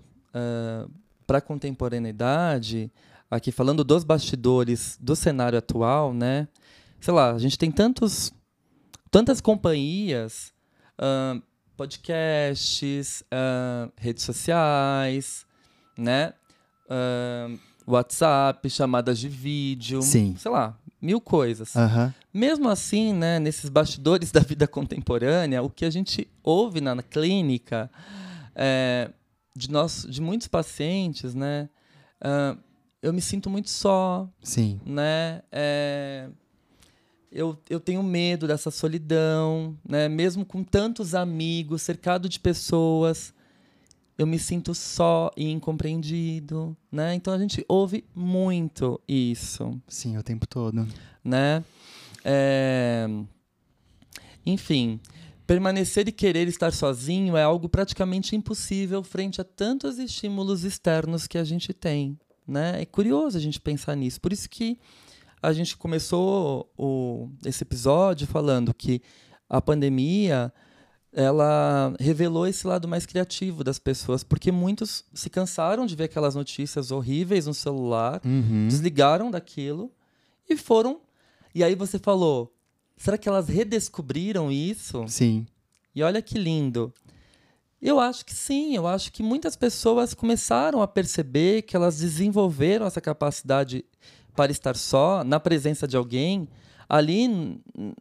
para 1.28 1.38
a 1.38 1.42
contemporaneidade, 1.42 2.92
aqui 3.36 3.52
falando 3.52 3.84
dos 3.84 4.04
bastidores 4.04 4.98
do 5.02 5.16
cenário 5.16 5.58
atual, 5.58 6.14
né, 6.14 6.48
sei 7.00 7.14
lá, 7.14 7.32
a 7.32 7.40
gente 7.40 7.58
tem 7.58 7.72
tantos, 7.72 8.32
tantas 9.10 9.42
companhias, 9.42 10.54
ah, 10.98 11.42
podcasts, 11.76 13.24
ah, 13.32 13.90
redes 13.98 14.24
sociais, 14.24 15.46
né, 15.98 16.34
ah, 16.90 17.50
WhatsApp, 17.88 18.70
chamadas 18.70 19.18
de 19.20 19.28
vídeo, 19.28 20.02
Sim. 20.02 20.36
sei 20.38 20.52
lá, 20.52 20.78
mil 21.02 21.20
coisas. 21.20 21.74
Mesmo 22.34 22.70
assim, 22.70 23.14
né, 23.14 23.40
nesses 23.40 23.70
bastidores 23.70 24.32
da 24.32 24.40
vida 24.42 24.68
contemporânea, 24.68 25.62
o 25.62 25.70
que 25.70 25.86
a 25.86 25.90
gente 25.90 26.30
ouve 26.44 26.80
na, 26.80 27.02
clínica 27.02 27.90
é, 28.56 29.10
de, 29.56 29.70
nós, 29.72 30.06
de 30.08 30.22
muitos 30.22 30.48
pacientes, 30.48 31.34
né, 31.34 31.68
ah, 32.22 32.56
eu 33.04 33.14
me 33.14 33.22
sinto 33.22 33.50
muito 33.50 33.70
só, 33.70 34.28
Sim. 34.42 34.80
né? 34.86 35.44
é, 35.52 36.30
eu, 37.30 37.58
eu 37.70 37.80
tenho 37.80 38.02
medo 38.02 38.48
dessa 38.48 38.72
solidão, 38.72 39.78
né? 39.88 40.08
Mesmo 40.08 40.46
com 40.46 40.64
tantos 40.64 41.14
amigos, 41.14 41.82
cercado 41.82 42.30
de 42.30 42.40
pessoas, 42.40 43.34
eu 44.18 44.26
me 44.28 44.38
sinto 44.40 44.74
só 44.76 45.32
e 45.36 45.50
incompreendido, 45.52 46.78
né? 46.92 47.14
Então 47.16 47.34
a 47.34 47.38
gente 47.40 47.66
ouve 47.68 48.06
muito 48.16 49.02
isso 49.08 49.82
Sim, 49.88 50.18
o 50.18 50.24
tempo 50.24 50.48
todo. 50.48 50.88
né? 51.24 51.64
É, 52.24 53.06
Enfim, 54.46 55.00
permanecer 55.48 56.08
e 56.08 56.12
querer 56.12 56.48
estar 56.48 56.72
sozinho 56.72 57.36
é 57.36 57.44
algo 57.44 57.68
praticamente 57.68 58.36
impossível 58.36 59.04
frente 59.04 59.42
a 59.42 59.44
tantos 59.44 59.98
estímulos 59.98 60.64
externos 60.64 61.28
que 61.28 61.38
a 61.38 61.44
gente 61.44 61.74
tem, 61.74 62.18
né? 62.48 62.82
É 62.82 62.86
curioso 62.86 63.38
a 63.38 63.42
gente 63.42 63.60
pensar 63.60 63.96
nisso. 63.96 64.20
Por 64.22 64.32
isso 64.34 64.50
que 64.50 64.78
a 65.42 65.52
gente 65.54 65.76
começou 65.78 66.72
o, 66.78 67.30
esse 67.46 67.64
episódio 67.64 68.26
falando 68.28 68.74
que 68.74 69.02
a 69.50 69.62
pandemia 69.62 70.52
ela 71.12 71.94
revelou 72.00 72.48
esse 72.48 72.66
lado 72.66 72.88
mais 72.88 73.06
criativo 73.06 73.64
das 73.64 73.78
pessoas, 73.78 74.24
porque 74.24 74.52
muitos 74.52 75.06
se 75.14 75.30
cansaram 75.30 75.86
de 75.86 75.96
ver 75.96 76.06
aquelas 76.06 76.34
notícias 76.34 76.90
horríveis 76.92 77.46
no 77.46 77.54
celular 77.54 78.20
Uhum. 78.26 78.68
desligaram 78.68 79.30
daquilo 79.30 79.92
e 80.50 80.58
foram. 80.58 81.02
E 81.54 81.64
aí 81.64 81.76
você 81.76 82.00
falou: 82.00 82.52
será 82.98 83.18
que 83.18 83.30
elas 83.30 83.48
redescobriram 83.48 84.52
isso? 84.52 85.06
Sim. 85.08 85.46
E 85.94 86.02
olha 86.02 86.22
que 86.22 86.38
lindo. 86.40 86.92
Eu 87.84 88.00
acho 88.00 88.26
que 88.26 88.34
sim, 88.34 88.78
eu 88.78 88.88
acho 88.88 89.12
que 89.12 89.22
muitas 89.22 89.58
pessoas 89.58 90.14
começaram 90.14 90.82
a 90.82 90.88
perceber 90.88 91.64
que 91.64 91.76
elas 91.76 92.00
desenvolveram 92.00 92.86
essa 92.86 93.02
capacidade 93.02 93.84
para 94.34 94.54
estar 94.54 94.78
só, 94.78 95.22
na 95.22 95.38
presença 95.38 95.86
de 95.86 95.98
alguém, 95.98 96.48
ali 96.88 97.28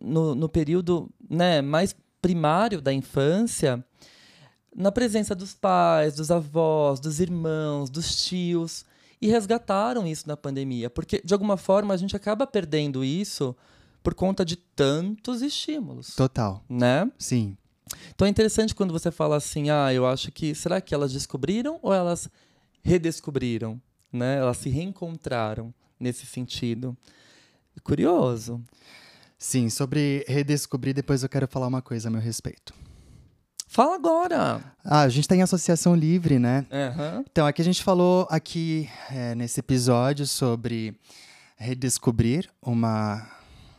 no, 0.01 0.37
no 0.37 0.49
período 0.49 1.11
né, 1.29 1.61
mais 1.61 1.97
primário 2.21 2.81
da 2.81 2.93
infância, 2.93 3.85
na 4.73 4.93
presença 4.93 5.35
dos 5.35 5.53
pais, 5.53 6.15
dos 6.15 6.31
avós, 6.31 7.01
dos 7.01 7.19
irmãos, 7.19 7.91
dos 7.91 8.25
tios, 8.25 8.85
e 9.21 9.27
resgataram 9.27 10.07
isso 10.07 10.29
na 10.29 10.37
pandemia, 10.37 10.89
porque 10.89 11.21
de 11.25 11.35
alguma 11.35 11.57
forma 11.57 11.93
a 11.93 11.97
gente 11.97 12.15
acaba 12.15 12.47
perdendo 12.47 13.05
isso 13.05 13.55
por 14.01 14.15
conta 14.15 14.45
de 14.45 14.55
tantos 14.55 15.43
estímulos, 15.43 16.15
Total. 16.15 16.63
né? 16.69 17.11
Sim. 17.19 17.57
Então 18.15 18.27
é 18.27 18.31
interessante 18.31 18.75
quando 18.75 18.93
você 18.93 19.11
fala 19.11 19.37
assim, 19.37 19.71
ah, 19.71 19.93
eu 19.93 20.07
acho 20.07 20.31
que 20.31 20.55
será 20.55 20.81
que 20.81 20.95
elas 20.95 21.13
descobriram 21.13 21.79
ou 21.83 21.93
elas 21.93 22.29
redescobriram, 22.83 23.81
né? 24.13 24.39
Elas 24.39 24.59
se 24.59 24.69
reencontraram 24.69 25.73
nesse 25.99 26.27
sentido. 26.27 26.97
Curioso. 27.83 28.63
Sim, 29.39 29.69
sobre 29.71 30.25
redescobrir, 30.29 30.95
depois 30.95 31.23
eu 31.23 31.29
quero 31.29 31.49
falar 31.49 31.67
uma 31.67 31.83
coisa 31.83 32.09
a 32.09 32.11
meu 32.11 32.21
respeito. 32.21 32.73
Fala 33.67 33.95
agora. 33.95 34.63
Ah, 34.85 35.01
a 35.01 35.09
gente 35.09 35.27
tem 35.27 35.41
associação 35.41 35.95
livre, 35.95 36.39
né? 36.39 36.67
Aham. 36.71 37.25
Então, 37.31 37.47
aqui 37.47 37.63
a 37.63 37.65
gente 37.65 37.83
falou 37.83 38.27
aqui 38.31 38.89
é, 39.11 39.35
nesse 39.35 39.61
episódio 39.61 40.27
sobre 40.27 40.95
redescobrir 41.57 42.51
uma, 42.61 43.27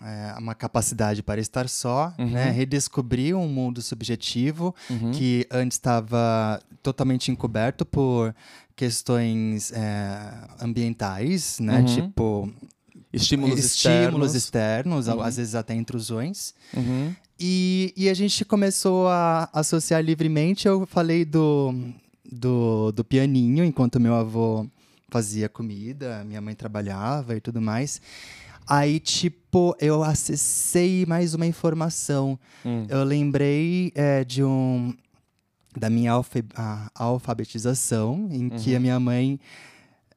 é, 0.03 0.35
uma 0.37 0.53
capacidade 0.53 1.23
para 1.23 1.39
estar 1.39 1.67
só, 1.69 2.13
Uhum. 2.19 2.29
né? 2.31 2.51
Redescobrir 2.51 3.35
um 3.35 3.47
mundo 3.47 3.81
subjetivo 3.81 4.75
Uhum. 4.89 5.11
que 5.11 5.47
antes 5.49 5.77
estava 5.77 6.61
totalmente 6.81 7.31
encoberto 7.31 7.85
por 7.85 8.35
questões 8.75 9.71
é, 9.71 10.19
ambientais, 10.61 11.59
né? 11.59 11.79
Uhum. 11.79 11.85
Tipo 11.85 12.53
Estímulos, 13.13 13.59
estímulos 13.59 13.65
externos. 14.33 14.35
externos, 14.35 15.07
Uhum. 15.07 15.21
às 15.21 15.37
vezes 15.37 15.55
até 15.55 15.73
intrusões. 15.75 16.53
Uhum. 16.75 17.13
E, 17.39 17.93
e 17.95 18.09
a 18.09 18.13
gente 18.13 18.43
começou 18.45 19.07
a 19.07 19.49
associar 19.53 20.01
livremente. 20.03 20.67
Eu 20.67 20.85
falei 20.87 21.23
do, 21.23 21.73
do, 22.29 22.91
do 22.91 23.03
pianinho, 23.03 23.63
enquanto 23.63 23.99
meu 23.99 24.15
avô 24.15 24.65
fazia 25.09 25.47
comida, 25.47 26.23
minha 26.25 26.41
mãe 26.41 26.55
trabalhava 26.55 27.35
e 27.35 27.39
tudo 27.41 27.61
mais. 27.61 28.01
Aí, 28.67 28.99
tipo, 28.99 29.75
eu 29.79 30.03
acessei 30.03 31.05
mais 31.05 31.33
uma 31.33 31.45
informação. 31.45 32.39
Hum. 32.65 32.85
Eu 32.89 33.03
lembrei 33.03 33.91
é, 33.95 34.23
de 34.23 34.43
um. 34.43 34.93
da 35.75 35.89
minha 35.89 36.11
alfa- 36.11 36.43
alfabetização, 36.93 38.27
em 38.31 38.49
que 38.49 38.71
Uhum. 38.71 38.77
a 38.77 38.79
minha 38.79 38.99
mãe 38.99 39.39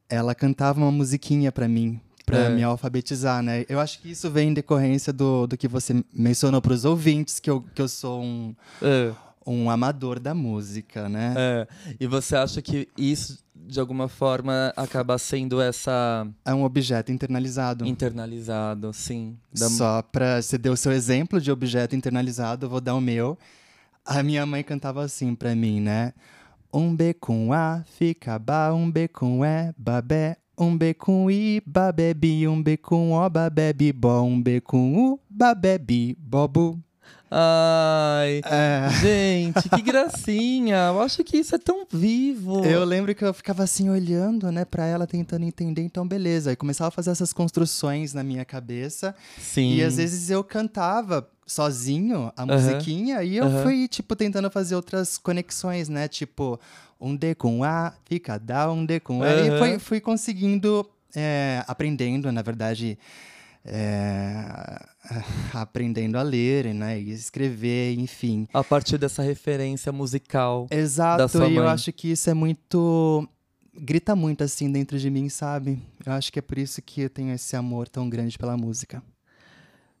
ela 0.09 0.33
cantava 0.35 0.79
uma 0.79 0.91
musiquinha 0.91 1.51
pra 1.51 1.67
mim, 1.67 1.99
pra 2.25 2.37
É. 2.37 2.49
me 2.49 2.63
alfabetizar, 2.63 3.41
né? 3.41 3.65
Eu 3.67 3.79
acho 3.79 3.99
que 3.99 4.11
isso 4.11 4.29
vem 4.29 4.49
em 4.49 4.53
decorrência 4.53 5.11
do, 5.11 5.47
do 5.47 5.57
que 5.57 5.67
você 5.67 6.03
mencionou 6.13 6.61
pros 6.61 6.85
ouvintes, 6.85 7.39
que 7.39 7.49
eu, 7.49 7.61
que 7.73 7.81
eu 7.81 7.87
sou 7.87 8.21
um, 8.21 8.55
É, 8.81 9.11
um 9.45 9.69
amador 9.69 10.19
da 10.19 10.33
música, 10.33 11.09
né? 11.09 11.33
é. 11.37 11.67
E 11.99 12.07
você 12.07 12.35
acha 12.35 12.61
que 12.61 12.87
isso, 12.97 13.39
de 13.65 13.79
alguma 13.79 14.07
forma, 14.07 14.71
acaba 14.75 15.17
sendo 15.17 15.61
essa 15.61 16.27
É 16.45 16.53
um 16.53 16.63
objeto 16.63 17.11
internalizado. 17.11 17.85
internalizado, 17.85 18.93
sim. 18.93 19.37
da- 19.53 19.69
Só 19.69 20.01
pra 20.01 20.41
você 20.41 20.57
deu 20.57 20.73
o 20.73 20.77
seu 20.77 20.91
exemplo 20.91 21.39
de 21.41 21.51
objeto 21.51 21.95
internalizado, 21.95 22.65
eu 22.65 22.69
vou 22.69 22.81
dar 22.81 22.95
o 22.95 23.01
meu. 23.01 23.37
A 24.05 24.21
minha 24.23 24.45
mãe 24.45 24.63
cantava 24.63 25.03
assim 25.03 25.33
pra 25.35 25.53
mim, 25.55 25.81
né? 25.81 26.13
Um 26.73 26.95
B 26.95 27.13
com 27.13 27.51
A, 27.53 27.83
fica 27.97 28.37
ba, 28.37 28.73
um 28.73 28.89
B 28.91 29.07
com 29.07 29.43
E, 29.45 29.73
babé. 29.77 30.37
Um 30.59 30.75
B 30.75 30.93
com 30.93 31.29
I, 31.29 31.61
babebi, 31.65 32.47
um 32.47 32.61
B 32.63 32.77
com 32.77 33.13
O, 33.13 33.29
babebi, 33.29 33.93
bo, 33.93 34.21
um 34.23 34.41
B 34.41 34.59
com 34.59 34.95
U, 35.13 35.19
babebi, 35.29 36.15
bobu. 36.19 36.81
Ai, 37.29 38.41
É, 38.45 38.87
gente, 39.01 39.69
que 39.69 39.81
gracinha. 39.81 40.87
Eu 40.87 41.01
acho 41.01 41.23
que 41.23 41.37
isso 41.37 41.53
é 41.55 41.57
tão 41.57 41.85
vivo. 41.91 42.63
eu 42.65 42.83
lembro 42.85 43.13
que 43.13 43.23
eu 43.23 43.33
ficava 43.33 43.63
assim 43.63 43.89
olhando, 43.89 44.51
né, 44.51 44.63
pra 44.65 44.85
ela, 44.85 45.05
tentando 45.05 45.43
entender, 45.45 45.81
então 45.81 46.07
beleza. 46.07 46.49
Aí 46.51 46.55
começava 46.55 46.87
a 46.87 46.91
fazer 46.91 47.11
essas 47.11 47.33
construções 47.33 48.13
na 48.13 48.23
minha 48.23 48.45
cabeça. 48.45 49.13
Sim. 49.37 49.75
E 49.75 49.83
às 49.83 49.97
vezes 49.97 50.29
eu 50.29 50.43
cantava 50.43 51.29
sozinho 51.45 52.31
a 52.35 52.45
musiquinha 52.45 53.23
e 53.23 53.37
eu 53.37 53.45
aham. 53.45 53.63
fui, 53.63 53.87
tipo, 53.87 54.15
tentando 54.15 54.49
fazer 54.49 54.75
outras 54.75 55.17
conexões, 55.17 55.87
né? 55.89 56.07
Tipo, 56.07 56.59
um 56.99 57.15
D 57.15 57.35
com 57.35 57.63
A, 57.63 57.93
fica 58.05 58.37
dá, 58.39 58.71
um 58.71 58.85
D 58.85 58.99
com 58.99 59.23
E. 59.23 59.47
E 59.47 59.49
Aham. 59.49 59.57
fui, 59.59 59.79
fui 59.79 59.99
conseguindo, 60.01 60.89
é, 61.15 61.63
aprendendo, 61.67 62.31
na 62.31 62.41
verdade, 62.41 62.97
é, 63.67 64.85
aprendendo 65.53 66.17
a 66.17 66.23
ler, 66.23 66.73
né? 66.73 66.99
E 66.99 67.11
escrever, 67.11 67.97
enfim. 67.97 68.47
A 68.53 68.63
partir 68.63 68.97
dessa 68.97 69.21
referência 69.21 69.91
musical. 69.91 70.67
Exato, 70.71 71.27
sua 71.29 71.47
e 71.47 71.55
eu 71.55 71.63
mãe. 71.63 71.73
acho 71.73 71.91
que 71.91 72.11
isso 72.11 72.29
é 72.29 72.33
muito 72.33 73.27
grita 73.79 74.15
muito 74.15 74.43
assim 74.43 74.71
dentro 74.71 74.97
de 74.97 75.09
mim, 75.09 75.29
sabe? 75.29 75.79
Eu 76.05 76.13
acho 76.13 76.31
que 76.31 76.39
é 76.39 76.41
por 76.41 76.57
isso 76.57 76.81
que 76.81 77.01
eu 77.01 77.09
tenho 77.09 77.33
esse 77.33 77.55
amor 77.55 77.87
tão 77.87 78.09
grande 78.09 78.37
pela 78.37 78.57
música. 78.57 79.03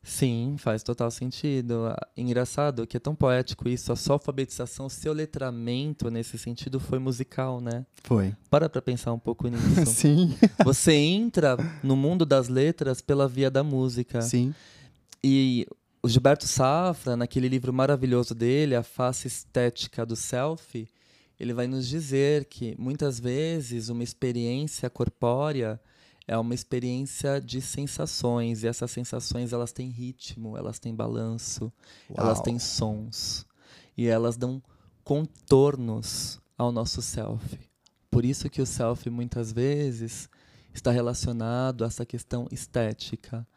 Sim, 0.07 0.55
faz 0.57 0.83
total 0.83 1.11
sentido. 1.11 1.87
Ah, 1.87 2.07
Engraçado 2.15 2.87
que 2.87 2.95
é 2.95 2.99
tão 2.99 3.13
poético 3.13 3.67
isso. 3.67 3.91
A 3.91 3.95
sua 3.97 4.15
alfabetização, 4.15 4.85
o 4.85 4.89
seu 4.89 5.11
letramento 5.11 6.09
nesse 6.09 6.37
sentido 6.37 6.79
foi 6.79 6.97
musical, 6.97 7.59
né? 7.59 7.85
Foi. 8.03 8.33
Para 8.49 8.69
pra 8.69 8.81
pensar 8.81 9.11
um 9.11 9.19
pouco 9.19 9.49
nisso. 9.49 9.85
Sim. 9.91 10.33
Você 10.63 10.93
entra 10.93 11.57
no 11.83 11.97
mundo 11.97 12.25
das 12.25 12.47
letras 12.47 13.01
pela 13.01 13.27
via 13.27 13.51
da 13.51 13.65
música. 13.65 14.21
Sim. 14.21 14.55
E 15.21 15.67
o 16.01 16.07
Gilberto 16.07 16.47
Safra, 16.47 17.17
naquele 17.17 17.49
livro 17.49 17.73
maravilhoso 17.73 18.33
dele, 18.33 18.75
A 18.75 18.83
Face 18.83 19.27
Estética 19.27 20.05
do 20.05 20.15
Selfie, 20.15 20.87
ele 21.37 21.53
vai 21.53 21.67
nos 21.67 21.85
dizer 21.85 22.45
que 22.45 22.73
muitas 22.79 23.19
vezes 23.19 23.89
uma 23.89 24.03
experiência 24.05 24.89
corpórea 24.89 25.77
é 26.27 26.37
uma 26.37 26.53
experiência 26.53 27.39
de 27.39 27.61
sensações 27.61 28.63
e 28.63 28.67
essas 28.67 28.91
sensações 28.91 29.53
elas 29.53 29.71
têm 29.71 29.89
ritmo, 29.89 30.57
elas 30.57 30.77
têm 30.77 30.93
balanço, 30.93 31.71
elas 32.13 32.39
Uau. 32.39 32.43
têm 32.43 32.59
sons 32.59 33.45
e 33.97 34.07
elas 34.07 34.35
dão 34.35 34.61
contornos 35.03 36.41
ao 36.57 36.71
nosso 36.71 37.01
self. 37.01 37.57
Por 38.11 38.25
isso 38.25 38.49
que 38.49 38.61
o 38.61 38.65
self 38.65 39.09
muitas 39.09 39.53
vezes 39.53 40.29
está 40.73 40.91
relacionado 40.91 41.83
a 41.83 41.87
essa 41.87 42.05
questão 42.05 42.47
estética. 42.51 43.47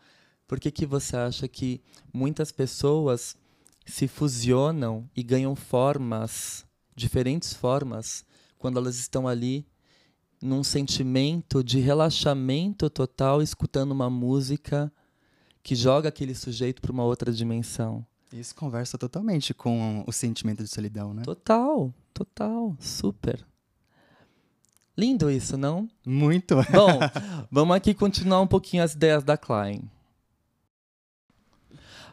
Por 0.46 0.60
que, 0.60 0.70
que 0.70 0.86
você 0.86 1.16
acha 1.16 1.48
que 1.48 1.80
muitas 2.12 2.52
pessoas 2.52 3.36
se 3.84 4.06
fusionam 4.06 5.08
e 5.16 5.22
ganham 5.22 5.56
formas, 5.56 6.64
diferentes 6.94 7.52
formas, 7.52 8.24
quando 8.58 8.78
elas 8.78 8.96
estão 8.96 9.26
ali 9.26 9.66
num 10.42 10.64
sentimento 10.64 11.62
de 11.62 11.78
relaxamento 11.80 12.88
total, 12.88 13.42
escutando 13.42 13.92
uma 13.92 14.08
música 14.08 14.92
que 15.62 15.74
joga 15.74 16.08
aquele 16.08 16.34
sujeito 16.34 16.80
para 16.80 16.92
uma 16.92 17.04
outra 17.04 17.32
dimensão? 17.32 18.04
Isso 18.32 18.54
conversa 18.54 18.96
totalmente 18.96 19.52
com 19.52 20.04
o 20.06 20.12
sentimento 20.12 20.62
de 20.62 20.68
solidão, 20.68 21.12
né? 21.12 21.22
Total, 21.22 21.92
total, 22.14 22.76
super. 22.78 23.44
Lindo 24.96 25.30
isso, 25.30 25.56
não? 25.56 25.88
Muito. 26.06 26.54
Bom, 26.70 27.00
vamos 27.50 27.76
aqui 27.76 27.92
continuar 27.92 28.40
um 28.40 28.46
pouquinho 28.46 28.82
as 28.82 28.94
ideias 28.94 29.24
da 29.24 29.36
Klein. 29.36 29.82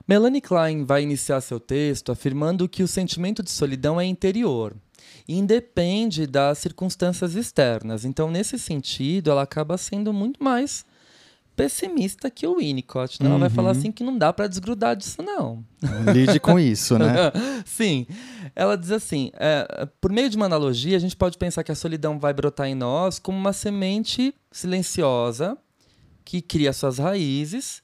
Melanie 0.07 0.41
Klein 0.41 0.85
vai 0.85 1.03
iniciar 1.03 1.41
seu 1.41 1.59
texto 1.59 2.11
afirmando 2.11 2.67
que 2.67 2.81
o 2.81 2.87
sentimento 2.87 3.43
de 3.43 3.51
solidão 3.51 3.99
é 3.99 4.05
interior 4.05 4.75
independe 5.27 6.25
das 6.25 6.57
circunstâncias 6.59 7.35
externas. 7.35 8.05
Então, 8.05 8.31
nesse 8.31 8.57
sentido, 8.57 9.29
ela 9.31 9.41
acaba 9.43 9.77
sendo 9.77 10.13
muito 10.13 10.41
mais 10.43 10.85
pessimista 11.55 12.29
que 12.29 12.45
o 12.45 12.57
Winnicott. 12.57 13.21
Né? 13.21 13.27
Ela 13.29 13.39
vai 13.39 13.49
falar 13.49 13.71
Uhum. 13.71 13.77
assim 13.79 13.91
que 13.91 14.03
não 14.03 14.15
dá 14.17 14.31
para 14.31 14.47
desgrudar 14.47 14.95
disso, 14.95 15.21
não. 15.23 15.65
Lide 16.13 16.39
com 16.39 16.59
isso, 16.59 16.97
né? 16.99 17.13
Sim. 17.65 18.05
Ela 18.55 18.77
diz 18.77 18.91
assim: 18.91 19.31
é, 19.33 19.87
por 19.99 20.11
meio 20.11 20.29
de 20.29 20.37
uma 20.37 20.45
analogia, 20.45 20.95
a 20.95 20.99
gente 20.99 21.15
pode 21.15 21.37
pensar 21.37 21.63
que 21.63 21.71
a 21.71 21.75
solidão 21.75 22.19
vai 22.19 22.31
brotar 22.33 22.67
em 22.67 22.75
nós 22.75 23.17
como 23.19 23.37
uma 23.37 23.53
semente 23.53 24.33
silenciosa 24.51 25.57
que 26.23 26.41
cria 26.41 26.71
suas 26.73 26.99
raízes 26.99 27.81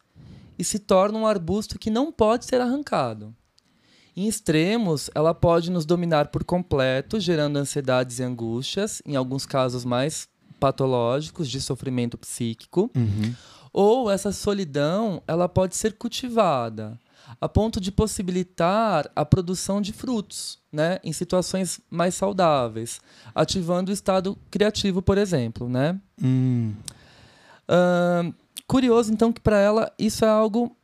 e 0.59 0.63
se 0.63 0.77
torna 0.77 1.17
um 1.17 1.25
arbusto 1.25 1.79
que 1.79 1.89
não 1.89 2.11
pode 2.11 2.45
ser 2.45 2.61
arrancado. 2.61 3.35
Em 4.15 4.27
extremos, 4.27 5.09
ela 5.15 5.33
pode 5.33 5.71
nos 5.71 5.85
dominar 5.85 6.27
por 6.27 6.43
completo, 6.43 7.19
gerando 7.19 7.57
ansiedades 7.57 8.19
e 8.19 8.23
angústias, 8.23 9.01
em 9.05 9.15
alguns 9.15 9.45
casos 9.45 9.83
mais 9.83 10.27
patológicos 10.59 11.49
de 11.49 11.59
sofrimento 11.59 12.17
psíquico. 12.17 12.91
Uhum. 12.95 13.33
Ou 13.71 14.11
essa 14.11 14.31
solidão, 14.31 15.21
ela 15.27 15.49
pode 15.49 15.75
ser 15.75 15.93
cultivada 15.93 16.99
a 17.41 17.49
ponto 17.49 17.79
de 17.79 17.91
possibilitar 17.91 19.09
a 19.15 19.25
produção 19.25 19.81
de 19.81 19.91
frutos, 19.91 20.59
né, 20.71 20.99
em 21.03 21.11
situações 21.11 21.79
mais 21.89 22.15
saudáveis, 22.15 23.01
ativando 23.33 23.89
o 23.89 23.93
estado 23.93 24.37
criativo, 24.51 25.01
por 25.01 25.17
exemplo, 25.17 25.67
né? 25.67 25.99
Hum, 26.21 26.73
Ahn, 27.67 28.33
curioso 28.67 29.11
então 29.11 29.31
que 29.31 29.41
para 29.41 29.57
ela 29.57 29.91
isso 29.97 30.25
é 30.25 30.29
algo 30.29 30.75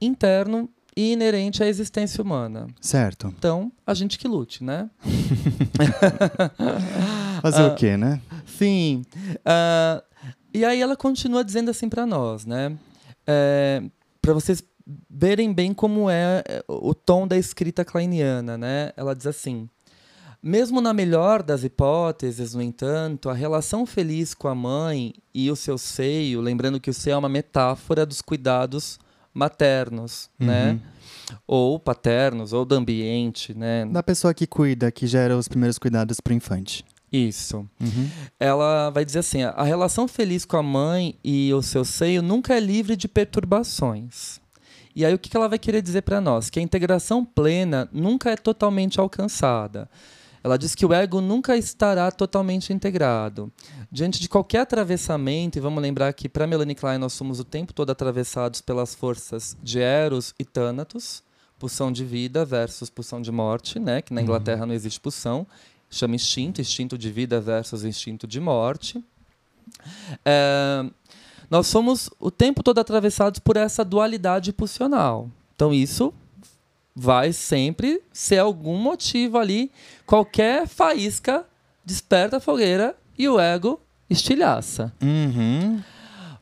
interno 0.00 0.68
e 0.96 1.12
inerente 1.12 1.62
à 1.62 1.68
existência 1.68 2.22
humana. 2.22 2.66
certo. 2.80 3.32
Então, 3.38 3.70
a 3.86 3.94
gente 3.94 4.18
que 4.18 4.26
lute, 4.26 4.64
né? 4.64 4.90
Fazer 7.42 7.62
Ah. 7.62 7.66
o 7.68 7.74
quê, 7.74 7.96
né? 7.96 8.20
Sim. 8.46 9.04
Ah, 9.44 10.02
e 10.52 10.64
aí 10.64 10.80
ela 10.80 10.96
continua 10.96 11.44
dizendo 11.44 11.70
assim 11.70 11.88
para 11.88 12.06
nós, 12.06 12.44
né? 12.46 12.76
para 14.22 14.32
vocês 14.32 14.62
verem 15.10 15.52
bem 15.52 15.74
como 15.74 16.08
é 16.08 16.44
é, 16.48 16.64
o 16.68 16.94
tom 16.94 17.26
da 17.26 17.36
escrita 17.36 17.84
kleiniana, 17.84 18.56
né? 18.56 18.92
Ela 18.96 19.14
diz 19.14 19.26
assim: 19.26 19.68
mesmo 20.40 20.80
na 20.80 20.94
melhor 20.94 21.42
das 21.42 21.64
hipóteses, 21.64 22.54
no 22.54 22.62
entanto, 22.62 23.28
a 23.28 23.34
relação 23.34 23.84
feliz 23.84 24.32
com 24.32 24.46
a 24.46 24.54
mãe 24.54 25.12
e 25.34 25.50
o 25.50 25.56
seu 25.56 25.76
seio, 25.76 26.40
lembrando 26.40 26.78
que 26.80 26.88
o 26.90 26.94
seio 26.94 27.14
é 27.14 27.18
uma 27.18 27.28
metáfora 27.28 28.06
dos 28.06 28.22
cuidados 28.22 28.98
maternos, 29.36 30.30
né? 30.38 30.72
Uhum. 30.72 30.80
Ou 31.46 31.78
paternos, 31.78 32.52
ou 32.52 32.64
do 32.64 32.74
ambiente, 32.74 33.52
né? 33.56 33.84
Da 33.84 34.02
pessoa 34.02 34.32
que 34.32 34.46
cuida, 34.46 34.90
que 34.90 35.06
gera 35.06 35.36
os 35.36 35.46
primeiros 35.46 35.78
cuidados 35.78 36.20
pro 36.20 36.32
infante. 36.32 36.84
Isso. 37.12 37.58
Uhum. 37.80 38.10
ela 38.38 38.90
vai 38.90 39.04
dizer 39.04 39.20
assim: 39.20 39.42
a 39.42 39.62
relação 39.62 40.08
feliz 40.08 40.44
com 40.44 40.56
a 40.56 40.62
mãe 40.62 41.18
e 41.22 41.52
o 41.54 41.62
seu 41.62 41.84
seio 41.84 42.22
nunca 42.22 42.54
é 42.54 42.60
livre 42.60 42.96
de 42.96 43.06
perturbações. 43.06 44.40
E 44.94 45.04
aí 45.04 45.12
o 45.12 45.18
que 45.18 45.28
que 45.28 45.36
ela 45.36 45.48
vai 45.48 45.58
querer 45.58 45.82
dizer 45.82 46.02
para 46.02 46.20
nós? 46.20 46.48
Que 46.48 46.58
a 46.58 46.62
integração 46.62 47.24
plena 47.24 47.88
nunca 47.92 48.30
é 48.30 48.36
totalmente 48.36 48.98
alcançada. 48.98 49.88
Ela 50.46 50.56
diz 50.56 50.76
que 50.76 50.86
o 50.86 50.94
ego 50.94 51.20
nunca 51.20 51.56
estará 51.56 52.08
totalmente 52.12 52.72
integrado. 52.72 53.50
Diante 53.90 54.20
de 54.20 54.28
qualquer 54.28 54.60
atravessamento, 54.60 55.58
e 55.58 55.60
vamos 55.60 55.82
lembrar 55.82 56.12
que 56.12 56.28
para 56.28 56.46
Melanie 56.46 56.76
Klein 56.76 56.98
nós 56.98 57.14
somos 57.14 57.40
o 57.40 57.44
tempo 57.44 57.72
todo 57.72 57.90
atravessados 57.90 58.60
pelas 58.60 58.94
forças 58.94 59.56
de 59.60 59.80
Eros 59.80 60.32
e 60.38 60.44
Thanatos, 60.44 61.20
pulsão 61.58 61.90
de 61.90 62.04
vida 62.04 62.44
versus 62.44 62.88
pulsão 62.88 63.20
de 63.20 63.32
morte, 63.32 63.80
né? 63.80 64.00
que 64.00 64.14
na 64.14 64.22
Inglaterra 64.22 64.64
não 64.64 64.72
existe 64.72 65.00
pulsão, 65.00 65.44
chama 65.90 66.14
instinto, 66.14 66.60
instinto 66.60 66.96
de 66.96 67.10
vida 67.10 67.40
versus 67.40 67.84
instinto 67.84 68.24
de 68.24 68.38
morte. 68.38 69.04
É, 70.24 70.88
nós 71.50 71.66
somos 71.66 72.08
o 72.20 72.30
tempo 72.30 72.62
todo 72.62 72.78
atravessados 72.78 73.40
por 73.40 73.56
essa 73.56 73.84
dualidade 73.84 74.52
pulsional. 74.52 75.28
Então 75.56 75.74
isso 75.74 76.14
vai 76.96 77.30
sempre 77.30 78.00
ser 78.10 78.38
algum 78.38 78.78
motivo 78.78 79.36
ali, 79.36 79.70
qualquer 80.06 80.66
faísca 80.66 81.44
desperta 81.84 82.38
a 82.38 82.40
fogueira 82.40 82.96
e 83.18 83.28
o 83.28 83.38
ego 83.38 83.78
estilhaça. 84.08 84.90
Uhum. 85.02 85.82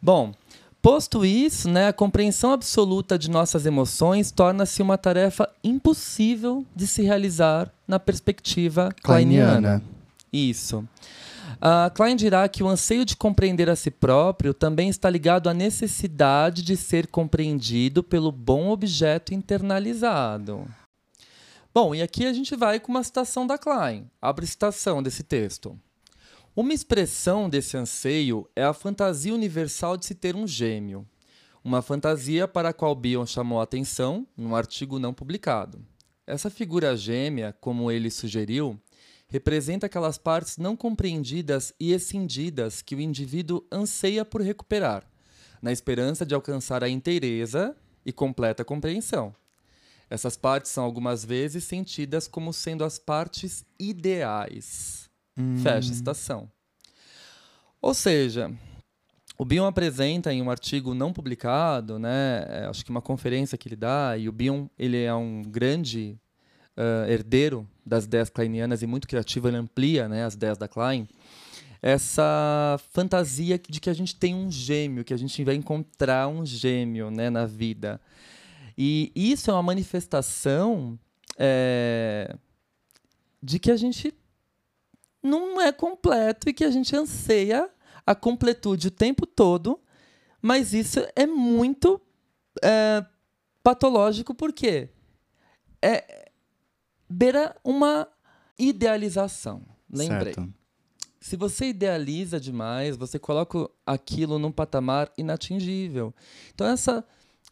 Bom, 0.01 0.33
posto 0.81 1.25
isso, 1.25 1.69
né, 1.69 1.88
a 1.88 1.93
compreensão 1.93 2.53
absoluta 2.53 3.19
de 3.19 3.29
nossas 3.29 3.67
emoções 3.67 4.31
torna-se 4.31 4.81
uma 4.81 4.97
tarefa 4.97 5.51
impossível 5.62 6.64
de 6.77 6.87
se 6.87 7.03
realizar 7.03 7.73
na 7.88 7.99
perspectiva 7.99 8.90
kleiniana. 9.03 9.51
Kleiniana. 9.51 9.83
Isso. 10.33 10.87
A 11.61 11.90
Klein 11.90 12.17
dirá 12.17 12.49
que 12.49 12.62
o 12.62 12.69
anseio 12.69 13.05
de 13.05 13.17
compreender 13.17 13.69
a 13.69 13.77
si 13.77 13.90
próprio 13.90 14.53
também 14.53 14.88
está 14.88 15.09
ligado 15.09 15.49
à 15.49 15.55
necessidade 15.55 16.62
de 16.62 16.77
ser 16.77 17.07
compreendido 17.07 18.03
pelo 18.03 18.33
bom 18.33 18.69
objeto 18.69 19.33
internalizado. 19.33 20.67
Bom, 21.73 21.95
e 21.95 22.03
aqui 22.03 22.27
a 22.27 22.33
gente 22.33 22.55
vai 22.55 22.79
com 22.79 22.93
uma 22.93 23.03
citação 23.03 23.47
da 23.47 23.59
Klein. 23.59 24.09
Abre 24.21 24.47
citação 24.47 25.03
desse 25.03 25.23
texto. 25.23 25.79
Uma 26.55 26.73
expressão 26.73 27.51
desse 27.51 27.77
anseio 27.77 28.49
é 28.55 28.62
a 28.62 28.73
fantasia 28.73 29.35
universal 29.35 29.97
de 29.97 30.07
se 30.07 30.14
ter 30.14 30.37
um 30.37 30.47
gêmeo. 30.47 31.05
Uma 31.64 31.83
fantasia 31.83 32.47
para 32.47 32.69
a 32.69 32.73
qual 32.73 32.95
Bion 32.95 33.27
chamou 33.27 33.59
a 33.59 33.64
atenção 33.64 34.27
num 34.37 34.55
artigo 34.55 35.01
não 35.01 35.12
publicado. 35.12 35.85
Essa 36.27 36.49
figura 36.49 36.97
gêmea, 36.97 37.53
como 37.61 37.90
ele 37.90 38.11
sugeriu, 38.11 38.81
representa 39.35 39.87
aquelas 39.87 40.16
partes 40.16 40.59
não 40.59 40.77
compreendidas 40.77 41.75
e 41.81 41.92
escindidas 41.92 42.81
que 42.81 42.94
o 42.94 43.01
indivíduo 43.01 43.66
anseia 43.73 44.25
por 44.25 44.40
recuperar, 44.40 45.05
na 45.61 45.73
esperança 45.73 46.25
de 46.25 46.37
alcançar 46.37 46.85
a 46.85 46.88
inteireza 46.88 47.77
e 48.07 48.12
completa 48.12 48.64
compreensão. 48.64 49.35
Essas 50.09 50.37
partes 50.37 50.70
são 50.70 50.85
algumas 50.85 51.25
vezes 51.25 51.64
sentidas 51.64 52.29
como 52.29 52.53
sendo 52.53 52.85
as 52.85 52.97
partes 52.97 53.64
ideais. 53.77 55.11
Fecha 55.61 55.90
a 55.90 55.94
citação. 55.97 56.49
Ou 57.83 57.92
seja, 57.92 58.57
o 59.37 59.44
Bion 59.44 59.66
apresenta 59.66 60.33
em 60.33 60.42
um 60.42 60.49
artigo 60.49 60.94
não 60.94 61.12
publicado, 61.12 61.99
né, 61.99 62.47
é, 62.49 62.66
acho 62.66 62.85
que 62.85 62.90
uma 62.92 63.03
conferência 63.03 63.59
que 63.59 63.66
ele 63.66 63.75
dá, 63.75 64.16
e 64.16 64.29
o 64.29 64.33
Bion 64.33 64.68
ele 64.79 65.03
é 65.03 65.12
um 65.12 65.42
grande 65.42 66.20
ah, 66.77 67.07
herdeiro 67.09 67.67
das 67.87 68.05
ideias 68.05 68.29
kleinianas 68.29 68.83
e 68.83 68.87
muito 68.87 69.07
criativo, 69.07 69.49
ele 69.49 69.57
amplia 69.57 70.09
né, 70.09 70.25
as 70.25 70.35
ideias 70.35 70.59
da 70.59 70.67
Klein. 70.67 71.07
essa 71.81 72.81
fantasia 72.93 73.59
de 73.59 73.79
que 73.79 73.91
a 73.91 73.93
gente 73.93 74.17
tem 74.17 74.35
um 74.35 74.51
gêmeo, 74.51 75.05
que 75.05 75.13
a 75.13 75.17
gente 75.17 75.45
vai 75.45 75.55
encontrar 75.55 76.29
um 76.29 76.45
gêmeo 76.45 77.11
né, 77.11 77.29
na 77.29 77.45
vida. 77.45 78.01
E 78.77 79.13
isso 79.15 79.51
é 79.51 79.55
uma 79.55 79.63
manifestação 79.63 80.99
é, 81.39 82.35
de 83.43 83.59
que 83.59 83.71
a 83.71 83.77
gente 83.77 84.15
não 85.23 85.61
é 85.61 85.71
completo 85.71 86.49
e 86.49 86.55
que 86.55 86.65
a 86.65 86.71
gente 86.71 86.97
anseia 86.97 87.69
a 88.07 88.15
completude 88.15 88.89
o 88.89 88.91
tempo 88.91 89.27
todo, 89.27 89.79
mas 90.41 90.73
isso 90.73 91.07
é 91.15 91.27
muito 91.27 92.01
é, 92.63 93.05
patológico 93.63 94.35
porque 94.35 94.89
é 95.83 96.24
beira 97.09 97.57
uma 97.64 98.09
idealização. 98.59 99.62
Lembrei. 99.90 100.35
Certo. 100.35 100.53
Se 101.21 101.37
você 101.37 101.69
idealiza 101.69 102.38
demais, 102.38 102.97
você 102.97 103.19
coloca 103.19 103.69
aquilo 103.87 104.38
num 104.38 104.53
patamar 104.53 105.11
inatingível. 105.17 106.14
Então, 106.55 106.67
essa. 106.67 107.05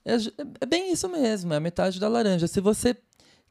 É, 0.05 0.15
é 0.61 0.67
bem 0.67 0.93
isso 0.93 1.09
mesmo, 1.09 1.55
é 1.55 1.57
a 1.57 1.61
metade 1.61 1.99
da 1.99 2.09
laranja. 2.09 2.47
Se 2.49 2.61
você 2.61 2.97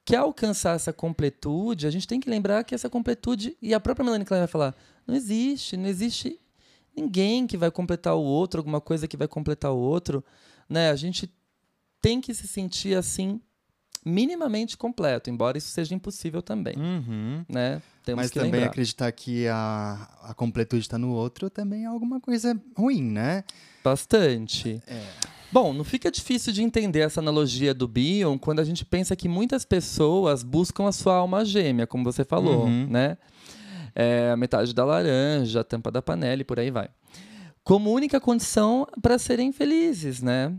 quer 0.05 0.17
alcançar 0.17 0.75
essa 0.75 0.91
completude, 0.91 1.87
a 1.87 1.89
gente 1.89 2.07
tem 2.07 2.19
que 2.19 2.29
lembrar 2.29 2.63
que 2.63 2.75
essa 2.75 2.89
completude, 2.89 3.57
e 3.61 3.73
a 3.73 3.79
própria 3.79 4.03
Melanie 4.03 4.25
Klein 4.25 4.41
vai 4.41 4.47
falar, 4.47 4.75
não 5.07 5.15
existe, 5.15 5.77
não 5.77 5.87
existe 5.87 6.39
ninguém 6.95 7.47
que 7.47 7.57
vai 7.57 7.71
completar 7.71 8.15
o 8.15 8.21
outro, 8.21 8.59
alguma 8.59 8.81
coisa 8.81 9.07
que 9.07 9.17
vai 9.17 9.27
completar 9.27 9.71
o 9.71 9.77
outro. 9.77 10.23
Né? 10.69 10.89
A 10.89 10.95
gente 10.95 11.33
tem 12.01 12.19
que 12.19 12.33
se 12.33 12.47
sentir 12.47 12.95
assim 12.95 13.39
minimamente 14.05 14.75
completo, 14.77 15.29
embora 15.29 15.57
isso 15.57 15.69
seja 15.69 15.93
impossível 15.93 16.41
também, 16.41 16.75
Uhum. 16.77 17.45
né? 17.47 17.81
Temos 18.03 18.23
Mas 18.23 18.31
também 18.31 18.51
lembrar. 18.51 18.67
acreditar 18.69 19.11
que 19.11 19.47
a, 19.47 20.07
a 20.23 20.33
completude 20.33 20.81
está 20.81 20.97
no 20.97 21.11
outro 21.11 21.49
também 21.51 21.83
é 21.83 21.87
alguma 21.87 22.19
coisa 22.19 22.59
ruim, 22.75 23.03
né? 23.03 23.43
Bastante. 23.83 24.81
É. 24.87 25.03
Bom, 25.51 25.71
não 25.73 25.83
fica 25.83 26.09
difícil 26.09 26.51
de 26.53 26.63
entender 26.63 27.01
essa 27.01 27.19
analogia 27.19 27.73
do 27.73 27.87
Bion 27.87 28.37
quando 28.39 28.59
a 28.59 28.63
gente 28.63 28.83
pensa 28.85 29.15
que 29.15 29.27
muitas 29.29 29.65
pessoas 29.65 30.41
buscam 30.43 30.87
a 30.87 30.91
sua 30.91 31.15
alma 31.15 31.43
gêmea, 31.45 31.85
como 31.85 32.03
você 32.03 32.23
falou, 32.23 32.65
Uhum. 32.65 32.87
né? 32.89 33.17
É, 33.93 34.31
a 34.31 34.37
metade 34.37 34.73
da 34.73 34.85
laranja, 34.85 35.59
a 35.59 35.63
tampa 35.63 35.91
da 35.91 36.01
panela 36.01 36.41
e 36.41 36.45
por 36.45 36.57
aí 36.59 36.71
vai. 36.71 36.89
Como 37.63 37.91
única 37.91 38.19
condição 38.19 38.87
para 39.01 39.19
serem 39.19 39.51
felizes, 39.51 40.21
né? 40.23 40.51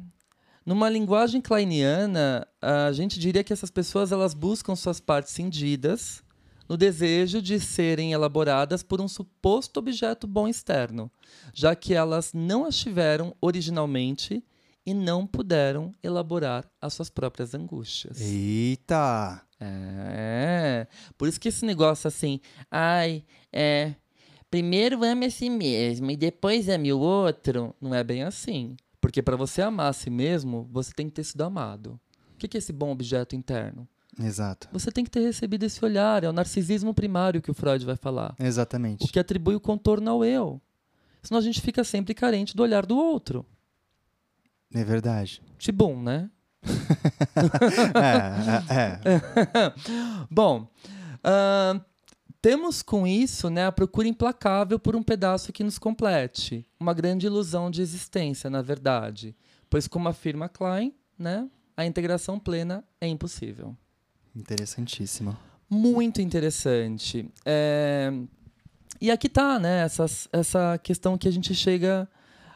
Numa 0.65 0.89
linguagem 0.89 1.41
kleiniana, 1.41 2.47
a 2.61 2.93
gente 2.93 3.19
diria 3.19 3.43
que 3.43 3.53
essas 3.53 3.71
pessoas 3.71 4.13
elas 4.13 4.33
buscam 4.33 4.77
suas 4.77 5.01
partes 5.01 5.33
cindidas 5.33 6.23
no 6.69 6.77
desejo 6.77 7.43
de 7.43 7.59
serem 7.59 8.13
elaboradas 8.13 8.83
por 8.83 9.01
um 9.01 9.09
suposto 9.09 9.79
objeto 9.79 10.27
bom 10.27 10.47
externo, 10.47 11.11
já 11.53 11.75
que 11.75 11.93
elas 11.95 12.33
não 12.33 12.65
as 12.65 12.77
tiveram 12.77 13.35
originalmente 13.41 14.43
e 14.87 14.95
não 14.95 15.27
puderam 15.27 15.93
elaborar 16.03 16.65
as 16.81 16.95
suas 16.95 17.11
próprias 17.11 17.55
angústias. 17.55 18.21
Eita! 18.21 19.43
É. 19.61 20.87
Por 21.17 21.29
isso 21.29 21.41
que 21.41 21.49
esse 21.49 21.65
negócio 21.65 22.09
assim, 22.09 22.41
ai, 22.71 23.25
é. 23.53 23.95
Primeiro 24.51 25.03
ame 25.03 25.27
a 25.27 25.31
si 25.31 25.49
mesmo 25.49 26.11
e 26.11 26.17
depois 26.17 26.69
ame 26.69 26.93
o 26.93 26.99
outro, 26.99 27.75
não 27.81 27.95
é 27.95 28.05
bem 28.05 28.23
assim. 28.23 28.77
Porque 29.03 29.21
para 29.21 29.37
você 29.37 29.61
amar 29.61 29.91
a 29.91 29.93
si 29.93 30.09
mesmo, 30.09 30.69
você 30.71 30.93
tem 30.93 31.09
que 31.09 31.13
ter 31.13 31.25
sido 31.25 31.43
amado. 31.43 32.01
O 32.35 32.39
que 32.39 32.57
é 32.57 32.59
esse 32.59 32.73
bom 32.73 32.93
objeto 32.93 33.35
interno? 33.35 33.87
Exato. 34.19 34.69
Você 34.73 34.93
tem 34.93 35.03
que 35.03 35.11
ter 35.11 35.21
recebido 35.21 35.65
esse 35.65 35.85
olhar, 35.85 36.23
é 36.23 36.29
o 36.29 36.33
narcisismo 36.33 36.95
primário 36.95 37.43
que 37.43 37.51
o 37.51 37.55
Freud 37.55 37.85
vai 37.85 37.97
falar. 37.97 38.37
Exatamente. 38.39 39.05
O 39.05 39.09
que 39.09 39.19
atribui 39.19 39.57
o 39.57 39.61
contorno 39.61 40.09
ao 40.09 40.25
eu. 40.25 40.63
Senão 41.21 41.41
a 41.41 41.43
gente 41.43 41.61
fica 41.61 41.83
sempre 41.83 42.15
carente 42.15 42.55
do 42.55 42.63
olhar 42.63 42.87
do 42.87 42.97
outro. 42.97 43.45
É 44.73 44.85
verdade. 44.85 45.43
Tibum, 45.59 46.01
né? 46.01 46.31
é, 47.99 48.75
é, 48.75 49.15
é. 49.15 49.73
Bom, 50.31 50.69
ahn, 51.25 51.81
temos 52.43 52.83
com 52.83 53.07
isso 53.07 53.49
né, 53.49 53.67
a 53.67 53.73
procura 53.73 54.09
implacável 54.09 54.79
por 54.79 54.97
um 54.97 55.03
pedaço 55.03 55.53
que 55.53 55.63
nos 55.65 55.79
complete. 55.79 56.67
Uma 56.81 56.93
grande 56.93 57.25
ilusão 57.27 57.71
de 57.71 57.81
existência, 57.81 58.51
na 58.51 58.61
verdade. 58.61 59.35
Pois, 59.71 59.87
como 59.87 60.09
afirma 60.09 60.49
Klein, 60.49 60.93
né, 61.19 61.49
a 61.77 61.87
integração 61.87 62.39
plena 62.39 62.85
é 63.01 63.07
impossível. 63.07 63.75
Interessantíssimo. 64.35 65.37
Muito 65.71 66.21
interessante. 66.21 67.27
É, 67.47 68.13
E 69.01 69.11
aqui 69.11 69.29
tá, 69.29 69.59
né, 69.59 69.83
essas- 69.85 70.29
essa 70.33 70.79
questão 70.79 71.19
que 71.19 71.27
a 71.27 71.31
gente 71.33 71.53
chega 71.57 72.09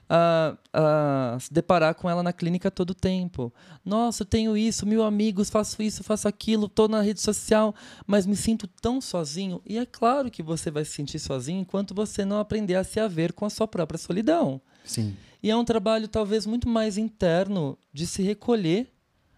a, 0.08 0.56
a 0.72 1.38
se 1.40 1.52
deparar 1.52 1.94
com 1.94 2.08
ela 2.08 2.22
na 2.22 2.32
clínica 2.32 2.70
todo 2.70 2.90
o 2.90 2.94
tempo. 2.94 3.52
Nossa, 3.84 4.22
eu 4.22 4.26
tenho 4.26 4.56
isso, 4.56 4.86
mil 4.86 5.02
amigos, 5.02 5.50
faço 5.50 5.82
isso, 5.82 6.04
faço 6.04 6.28
aquilo, 6.28 6.68
tô 6.68 6.88
na 6.88 7.00
rede 7.00 7.20
social, 7.20 7.74
mas 8.06 8.26
me 8.26 8.36
sinto 8.36 8.66
tão 8.66 9.00
sozinho. 9.00 9.60
E 9.66 9.78
é 9.78 9.86
claro 9.86 10.30
que 10.30 10.42
você 10.42 10.70
vai 10.70 10.84
se 10.84 10.92
sentir 10.92 11.18
sozinho 11.18 11.60
enquanto 11.60 11.94
você 11.94 12.24
não 12.24 12.38
aprender 12.38 12.76
a 12.76 12.84
se 12.84 13.00
haver 13.00 13.32
com 13.32 13.44
a 13.44 13.50
sua 13.50 13.66
própria 13.66 13.98
solidão. 13.98 14.60
Sim. 14.84 15.16
E 15.42 15.50
é 15.50 15.56
um 15.56 15.64
trabalho 15.64 16.08
talvez 16.08 16.46
muito 16.46 16.68
mais 16.68 16.96
interno 16.96 17.78
de 17.92 18.06
se 18.06 18.22
recolher 18.22 18.92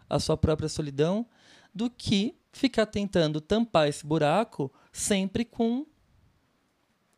a 0.08 0.18
sua 0.18 0.36
própria 0.36 0.68
solidão 0.68 1.26
do 1.74 1.90
que 1.90 2.34
ficar 2.52 2.86
tentando 2.86 3.40
tampar 3.40 3.88
esse 3.88 4.06
buraco 4.06 4.72
sempre 4.92 5.44
com 5.44 5.86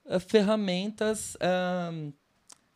eh, 0.06 0.18
ferramentas, 0.18 1.36
o 1.36 2.12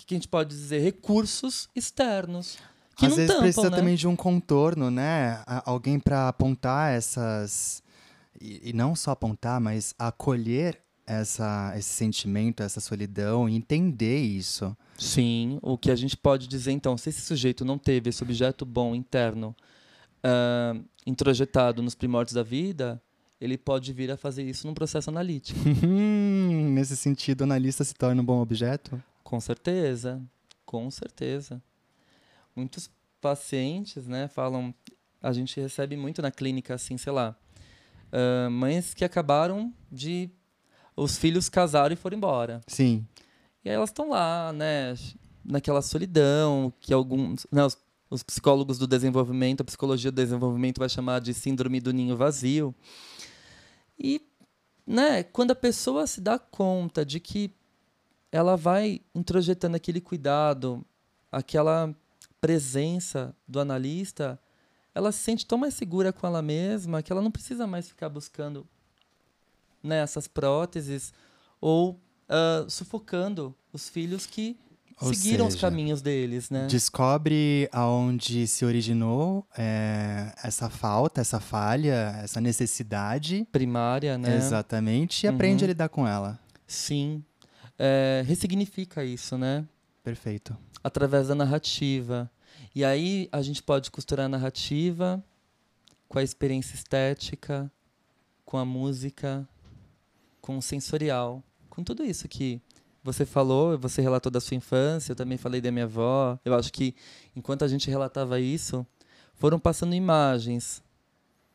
que 0.07 0.15
a 0.15 0.17
gente 0.17 0.29
pode 0.29 0.51
dizer, 0.51 0.81
recursos 0.81 1.69
externos 1.75 2.59
que 2.97 3.07
Às 3.07 3.11
não 3.11 3.17
vezes 3.17 3.31
tampam, 3.31 3.43
precisa 3.43 3.71
né? 3.71 3.77
também 3.77 3.97
de 3.97 4.07
um 4.07 4.17
contorno, 4.17 4.91
né? 4.91 5.43
Alguém 5.65 5.99
para 5.99 6.29
apontar 6.29 6.93
essas. 6.93 7.83
E, 8.41 8.71
e 8.71 8.73
não 8.73 8.95
só 8.95 9.11
apontar, 9.11 9.61
mas 9.61 9.95
acolher 9.99 10.81
essa, 11.07 11.75
esse 11.77 11.89
sentimento, 11.89 12.63
essa 12.63 12.81
solidão, 12.81 13.49
entender 13.49 14.21
isso. 14.21 14.77
Sim, 14.97 15.59
o 15.61 15.77
que 15.77 15.91
a 15.91 15.97
gente 15.97 16.17
pode 16.17 16.47
dizer 16.47 16.73
então, 16.73 16.97
se 16.97 17.09
esse 17.09 17.21
sujeito 17.21 17.65
não 17.65 17.77
teve 17.77 18.11
esse 18.11 18.23
objeto 18.23 18.65
bom 18.65 18.95
interno 18.95 19.55
ah, 20.23 20.75
introjetado 21.07 21.83
nos 21.83 21.95
primórdios 21.95 22.35
da 22.35 22.43
vida, 22.43 23.03
ele 23.41 23.59
pode 23.59 23.93
vir 23.93 24.11
a 24.11 24.17
fazer 24.17 24.45
isso 24.45 24.67
num 24.67 24.75
processo 24.75 25.11
analítico. 25.11 25.59
Nesse 25.87 26.97
sentido, 26.97 27.43
o 27.43 27.45
analista 27.45 27.85
se 27.85 27.95
torna 27.95 28.23
um 28.23 28.25
bom 28.25 28.41
objeto? 28.41 29.03
Com 29.25 29.41
certeza, 29.41 30.23
com 30.65 30.89
certeza. 30.91 31.61
Muitos 32.55 32.89
pacientes, 33.21 34.07
né, 34.07 34.29
falam, 34.29 34.73
a 35.21 35.33
gente 35.33 35.59
recebe 35.59 35.97
muito 35.97 36.23
na 36.23 36.31
clínica, 36.31 36.75
assim, 36.75 36.97
sei 36.97 37.13
lá, 37.13 37.37
ah, 38.15 38.49
mães 38.49 38.95
que 38.95 39.05
acabaram 39.05 39.75
de, 39.91 40.31
os 40.97 41.19
filhos 41.19 41.49
casaram 41.49 41.93
e 41.93 41.97
foram 41.97 42.17
embora. 42.17 42.61
Sim. 42.69 43.05
E 43.65 43.69
aí 43.69 43.75
elas 43.75 43.91
estão 43.91 44.11
lá, 44.11 44.53
né, 44.53 44.95
naquela 45.45 45.83
solidão 45.83 46.73
que 46.81 46.93
alguns, 46.93 47.45
né, 47.51 47.65
os, 47.65 47.77
os 48.09 48.23
psicólogos 48.23 48.79
do 48.79 48.87
desenvolvimento, 48.87 49.63
a 49.63 49.65
psicologia 49.65 50.13
do 50.13 50.15
desenvolvimento 50.15 50.79
vai 50.79 50.89
chamar 50.89 51.21
de 51.21 51.35
síndrome 51.35 51.81
do 51.81 51.93
ninho 51.93 52.17
vazio. 52.17 52.73
E, 53.99 54.21
né, 54.87 55.25
quando 55.25 55.51
a 55.51 55.57
pessoa 55.57 56.07
se 56.07 56.21
dá 56.21 56.39
conta 56.39 57.05
de 57.05 57.19
que 57.19 57.53
ela 58.35 58.57
vai 58.57 59.01
introjetando 59.15 59.77
aquele 59.77 60.01
cuidado, 60.01 60.85
aquela 61.31 61.95
presença 62.41 63.33
do 63.47 63.61
analista, 63.61 64.41
ela 64.93 65.13
se 65.13 65.19
sente 65.19 65.47
tão 65.47 65.57
mais 65.57 65.75
segura 65.75 66.13
com 66.13 66.27
ela 66.27 66.43
mesma 66.43 67.01
que 67.01 67.13
ela 67.13 67.23
não 67.23 67.31
precisa 67.31 67.65
mais 67.65 67.87
ficar 67.89 68.09
buscando 68.09 68.67
né, 69.81 69.99
essas 70.01 70.27
próteses 70.27 71.13
ou 71.61 72.01
ah, 72.29 72.65
sufocando 72.69 73.55
os 73.73 73.89
filhos 73.89 74.27
que 74.27 74.57
Ou 75.01 75.15
seguiram 75.15 75.47
os 75.47 75.55
seja, 75.55 75.69
caminhos 75.71 76.03
deles, 76.03 76.51
né? 76.51 76.67
Descobre 76.67 77.69
aonde 77.73 78.49
se 78.49 78.65
originou 78.65 79.47
é, 79.57 80.33
essa 80.43 80.69
falta, 80.69 81.21
essa 81.21 81.39
falha, 81.39 82.19
essa 82.23 82.41
necessidade. 82.41 83.47
Primária, 83.53 84.19
né? 84.19 84.37
Exatamente. 84.37 85.25
E 85.25 85.29
aprende 85.29 85.63
Uhum. 85.63 85.67
a 85.67 85.69
lidar 85.69 85.89
com 85.89 86.05
ela. 86.07 86.39
Sim. 86.67 87.23
É, 87.79 88.23
ressignifica 88.27 89.05
isso, 89.05 89.37
né? 89.37 89.67
Perfeito. 90.03 90.57
Através 90.83 91.29
da 91.29 91.35
narrativa. 91.35 92.31
E 92.75 92.85
aí 92.85 93.29
a 93.33 93.43
gente 93.43 93.63
pode 93.63 93.91
costurar 93.91 94.27
a 94.27 94.29
narrativa 94.29 95.23
com 96.09 96.19
a 96.19 96.23
experiência 96.23 96.75
estética, 96.75 97.71
com 98.45 98.57
a 98.59 98.65
música, 98.65 99.49
com 100.41 100.59
o 100.59 100.63
sensorial, 100.63 101.43
com 101.71 101.83
tudo 101.83 102.05
isso 102.05 102.29
que 102.29 102.61
você 103.03 103.25
falou, 103.27 103.77
você 103.79 104.01
relatou 104.01 104.31
da 104.31 104.41
sua 104.41 104.57
infância, 104.57 105.13
eu 105.13 105.17
também 105.17 105.37
falei 105.37 105.61
da 105.61 105.71
minha 105.73 105.85
avó. 105.85 106.39
Eu 106.45 106.55
acho 106.55 106.73
que 106.73 106.95
enquanto 107.35 107.65
a 107.65 107.69
gente 107.69 107.91
relatava 107.91 108.39
isso, 108.41 108.87
foram 109.35 109.59
passando 109.59 109.95
imagens 109.95 110.83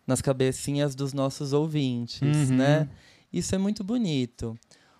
nas 0.05 0.21
cabecinhas 0.21 0.95
dos 0.95 1.13
nossos 1.13 1.53
ouvintes, 1.53 2.49
Uhum. 2.49 2.55
né? 2.57 2.89
Isso 3.31 3.53
é 3.53 3.57
muito 3.57 3.83
bonito. 3.83 4.57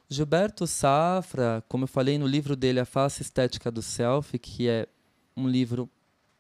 Gilberto 0.10 0.66
Safra, 0.66 1.64
como 1.68 1.84
eu 1.84 1.88
falei 1.88 2.18
no 2.18 2.26
livro 2.26 2.56
dele 2.56 2.80
A 2.80 2.86
Face 2.86 3.22
Estética 3.22 3.70
do 3.70 3.82
Selfie, 3.82 4.40
que 4.40 4.68
é 4.68 4.88
um 5.38 5.48
livro 5.48 5.88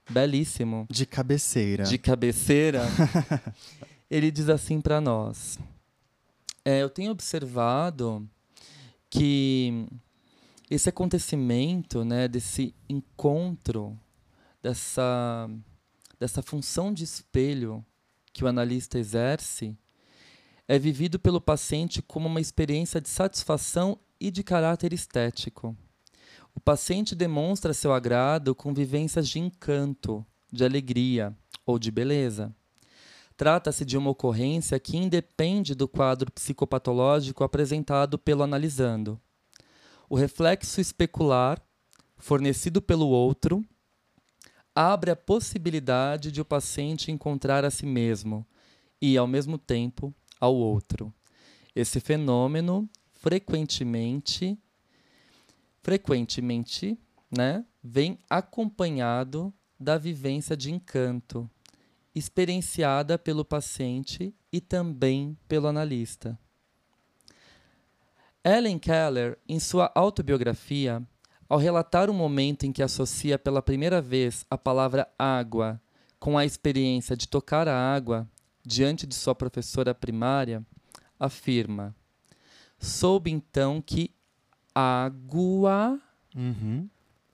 belíssimo. 0.10 0.88
De 0.90 1.06
cabeceira. 1.06 1.84
De 1.84 2.00
cabeceira. 2.00 2.82
ele 4.10 4.32
diz 4.32 4.50
assim 4.50 4.82
para 4.82 5.00
nós: 5.00 5.60
é, 6.66 6.82
Eu 6.82 6.90
tenho 6.90 7.12
observado 7.12 8.28
que 9.08 9.86
esse 10.70 10.90
acontecimento, 10.90 12.04
né, 12.04 12.28
desse 12.28 12.74
encontro, 12.90 13.96
dessa, 14.64 15.48
dessa 16.20 16.42
função 16.42 16.92
de 16.92 17.04
espelho 17.04 17.86
que 18.34 18.44
o 18.44 18.48
analista 18.48 18.98
exerce, 18.98 19.78
é 20.72 20.78
vivido 20.78 21.18
pelo 21.18 21.42
paciente 21.42 22.00
como 22.00 22.28
uma 22.28 22.40
experiência 22.40 23.02
de 23.02 23.10
satisfação 23.10 23.98
e 24.20 24.30
de 24.30 24.44
caráter 24.44 24.94
estético. 24.94 25.76
O 26.54 26.60
paciente 26.60 27.16
demonstra 27.16 27.74
seu 27.74 27.92
agrado 27.92 28.54
com 28.54 28.72
vivências 28.72 29.28
de 29.28 29.40
encanto, 29.40 30.24
de 30.52 30.64
alegria 30.64 31.36
ou 31.66 31.80
de 31.80 31.90
beleza. 31.90 32.56
Trata-se 33.36 33.84
de 33.84 33.98
uma 33.98 34.12
ocorrência 34.12 34.80
que 34.80 34.96
independe 34.96 35.74
do 35.74 35.88
quadro 35.88 36.32
psicopatológico 36.32 37.44
apresentado 37.44 38.20
pelo 38.20 38.44
analisando. 38.44 39.20
O 40.08 40.16
reflexo 40.16 40.80
especular, 40.80 41.60
fornecido 42.16 42.80
pelo 42.80 43.08
outro, 43.08 43.66
abre 44.76 45.10
a 45.10 45.16
possibilidade 45.16 46.32
de 46.32 46.42
o 46.42 46.46
paciente 46.46 47.12
encontrar 47.12 47.66
a 47.66 47.72
si 47.72 47.88
mesmo 47.88 48.46
e, 49.02 49.18
ao 49.18 49.26
mesmo 49.26 49.58
tempo, 49.58 50.14
ao 50.40 50.56
outro. 50.56 51.14
Esse 51.76 52.00
fenômeno 52.00 52.90
frequentemente 53.14 54.58
frequentemente, 55.82 57.00
né, 57.36 57.66
vem 57.84 58.20
acompanhado 58.30 59.54
da 59.80 59.98
vivência 59.98 60.56
de 60.56 60.72
encanto 60.72 61.50
experienciada 62.14 63.18
pelo 63.18 63.46
paciente 63.46 64.36
e 64.52 64.60
também 64.60 65.38
pelo 65.48 65.68
analista. 65.68 66.38
Ellen 68.44 68.80
Keller, 68.80 69.38
em 69.48 69.60
sua 69.60 69.92
autobiografia, 69.94 71.02
ao 71.48 71.58
relatar 71.58 72.10
o 72.10 72.14
momento 72.14 72.66
em 72.66 72.72
que 72.72 72.84
associa 72.84 73.38
pela 73.40 73.62
primeira 73.62 74.02
vez 74.02 74.46
a 74.50 74.58
palavra 74.58 75.08
água 75.18 75.82
com 76.20 76.38
a 76.38 76.46
experiência 76.46 77.16
de 77.16 77.28
tocar 77.28 77.68
a 77.68 77.76
água, 77.76 78.28
diante 78.70 79.08
de 79.08 79.16
sua 79.16 79.34
professora 79.34 79.96
primária, 79.96 80.64
afirma: 81.20 81.96
Soube 82.78 83.32
então 83.32 83.82
que 83.82 84.14
água, 84.74 86.00
uhum. 86.36 86.88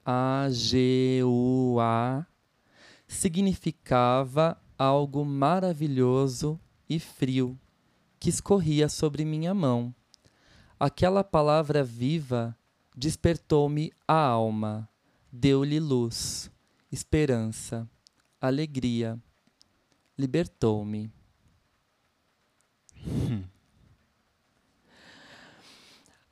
A-G-U-A, 0.05 1.25
significava 3.05 4.57
algo 4.77 5.25
maravilhoso 5.25 6.59
e 6.87 6.99
frio 6.99 7.59
que 8.19 8.29
escorria 8.29 8.87
sobre 8.87 9.25
minha 9.25 9.53
mão. 9.53 9.93
Aquela 10.79 11.23
palavra 11.23 11.83
viva 11.83 12.57
despertou-me 12.95 13.91
a 14.07 14.15
alma, 14.15 14.87
deu-lhe 15.31 15.79
luz, 15.79 16.49
esperança, 16.91 17.89
alegria, 18.39 19.19
libertou-me. 20.17 21.14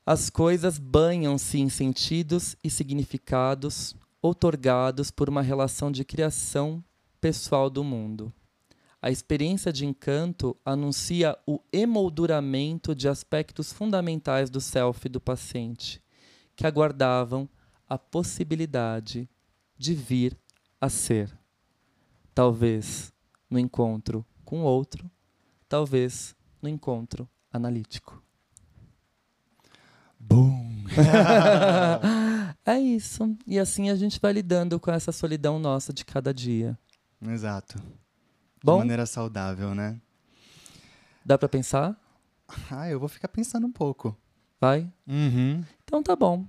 As 0.06 0.30
coisas 0.30 0.78
banham-se 0.78 1.60
em 1.60 1.70
sentidos 1.70 2.58
e 2.64 2.70
significados 2.70 3.96
outorgados 4.22 5.12
por 5.12 5.30
uma 5.30 5.42
relação 5.42 5.92
de 5.92 6.04
criação 6.06 6.84
pessoal 7.20 7.70
do 7.70 7.84
mundo. 7.84 8.34
A 9.02 9.12
experiência 9.12 9.72
de 9.72 9.86
encanto 9.86 10.56
anuncia 10.66 11.38
o 11.46 11.60
emolduramento 11.74 12.96
de 12.96 13.10
aspectos 13.10 13.74
fundamentais 13.74 14.50
do 14.50 14.62
self 14.62 15.10
do 15.10 15.20
paciente, 15.20 16.02
que 16.56 16.66
aguardavam 16.66 17.50
a 17.88 17.98
possibilidade 17.98 19.30
de 19.78 19.94
vir 19.94 20.38
a 20.80 20.88
ser. 20.88 21.38
Talvez 22.34 23.14
no 23.50 23.60
encontro 23.60 24.26
com 24.46 24.62
outro, 24.62 25.12
talvez 25.68 26.34
no 26.64 26.70
encontro 26.70 27.30
analítico. 27.52 28.24
Boom! 30.18 30.86
é 32.66 32.80
isso. 32.80 33.36
E 33.46 33.60
assim 33.60 33.90
a 33.90 33.96
gente 33.96 34.20
vai 34.20 34.32
lidando 34.32 34.80
com 34.80 34.90
essa 34.90 35.12
solidão 35.12 35.60
nossa 35.60 35.92
de 35.92 36.06
cada 36.06 36.34
dia. 36.34 36.80
Exato. 37.22 37.78
Bom? 38.64 38.76
De 38.76 38.80
maneira 38.80 39.06
saudável, 39.06 39.76
né? 39.76 40.00
Dá 41.26 41.38
para 41.38 41.50
pensar? 41.50 41.96
Ah, 42.72 42.90
eu 42.90 43.00
vou 43.00 43.10
ficar 43.10 43.28
pensando 43.28 43.68
um 43.68 43.72
pouco. 43.72 44.18
Vai? 44.60 44.90
Uhum. 45.06 45.64
Então 45.84 46.02
tá 46.02 46.16
bom. 46.16 46.46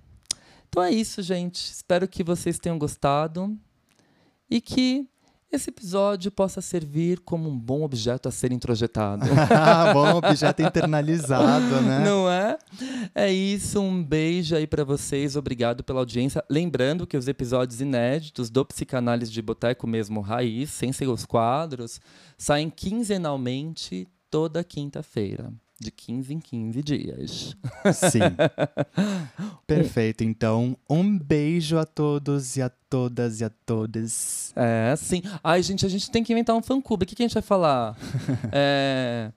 Então 0.68 0.82
é 0.82 0.90
isso, 0.90 1.22
gente. 1.22 1.72
Espero 1.72 2.06
que 2.06 2.22
vocês 2.22 2.58
tenham 2.58 2.78
gostado 2.78 3.58
e 4.48 4.60
que 4.60 5.08
esse 5.54 5.70
episódio 5.70 6.30
possa 6.30 6.60
servir 6.60 7.20
como 7.20 7.48
um 7.48 7.58
bom 7.58 7.82
objeto 7.82 8.28
a 8.28 8.32
ser 8.32 8.52
introjetado. 8.52 9.24
bom 9.92 10.16
objeto 10.16 10.62
internalizado, 10.62 11.80
né? 11.80 12.04
Não 12.04 12.30
é? 12.30 12.58
É 13.14 13.32
isso, 13.32 13.80
um 13.80 14.02
beijo 14.02 14.54
aí 14.56 14.66
para 14.66 14.84
vocês, 14.84 15.36
obrigado 15.36 15.82
pela 15.82 16.00
audiência. 16.00 16.44
Lembrando 16.50 17.06
que 17.06 17.16
os 17.16 17.28
episódios 17.28 17.80
inéditos 17.80 18.50
do 18.50 18.64
Psicanálise 18.64 19.32
de 19.32 19.40
Boteco 19.42 19.86
mesmo 19.86 20.20
Raiz, 20.20 20.70
sem 20.70 20.92
ser 20.92 21.08
os 21.08 21.24
quadros, 21.24 22.00
saem 22.36 22.70
quinzenalmente 22.70 24.06
toda 24.30 24.64
quinta-feira 24.64 25.52
de 25.84 25.90
15 25.90 26.34
em 26.34 26.40
15 26.40 26.82
dias. 26.82 27.56
Sim. 27.92 28.20
Perfeito. 29.66 30.24
Então, 30.24 30.76
um 30.88 31.18
beijo 31.18 31.78
a 31.78 31.84
todos 31.84 32.56
e 32.56 32.62
a 32.62 32.70
todas 32.70 33.40
e 33.40 33.44
a 33.44 33.50
todas. 33.66 34.52
É, 34.56 34.94
sim. 34.96 35.22
Ai, 35.42 35.62
gente, 35.62 35.84
a 35.84 35.88
gente 35.88 36.10
tem 36.10 36.24
que 36.24 36.32
inventar 36.32 36.56
um 36.56 36.62
fã-clube. 36.62 37.04
O 37.04 37.06
que, 37.06 37.14
que 37.14 37.22
a 37.22 37.26
gente 37.26 37.34
vai 37.34 37.42
falar? 37.42 37.96
é... 38.50 39.30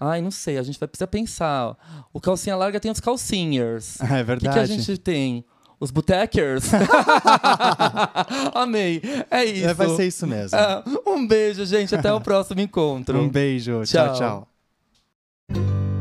Ai, 0.00 0.20
não 0.20 0.30
sei. 0.30 0.58
A 0.58 0.62
gente 0.62 0.78
vai 0.78 0.88
precisar 0.88 1.06
pensar. 1.06 1.76
O 2.12 2.20
Calcinha 2.20 2.56
Larga 2.56 2.80
tem 2.80 2.90
os 2.90 3.00
calcinhers. 3.00 3.98
É 4.02 4.22
verdade. 4.22 4.36
O 4.36 4.50
que, 4.50 4.52
que 4.52 4.58
a 4.58 4.66
gente 4.66 4.98
tem? 4.98 5.44
Os 5.80 5.92
bootecers? 5.92 6.70
Amei. 8.52 9.00
É 9.30 9.44
isso. 9.44 9.66
É, 9.68 9.74
vai 9.74 9.88
ser 9.90 10.08
isso 10.08 10.26
mesmo. 10.26 10.58
É, 10.58 10.82
um 11.06 11.24
beijo, 11.24 11.64
gente. 11.64 11.94
Até 11.94 12.12
o 12.12 12.20
próximo 12.20 12.60
encontro. 12.60 13.20
Um 13.20 13.28
beijo. 13.28 13.84
tchau. 13.84 14.08
tchau. 14.08 14.14
tchau. 14.14 14.48
thank 15.50 15.70
you 15.70 15.97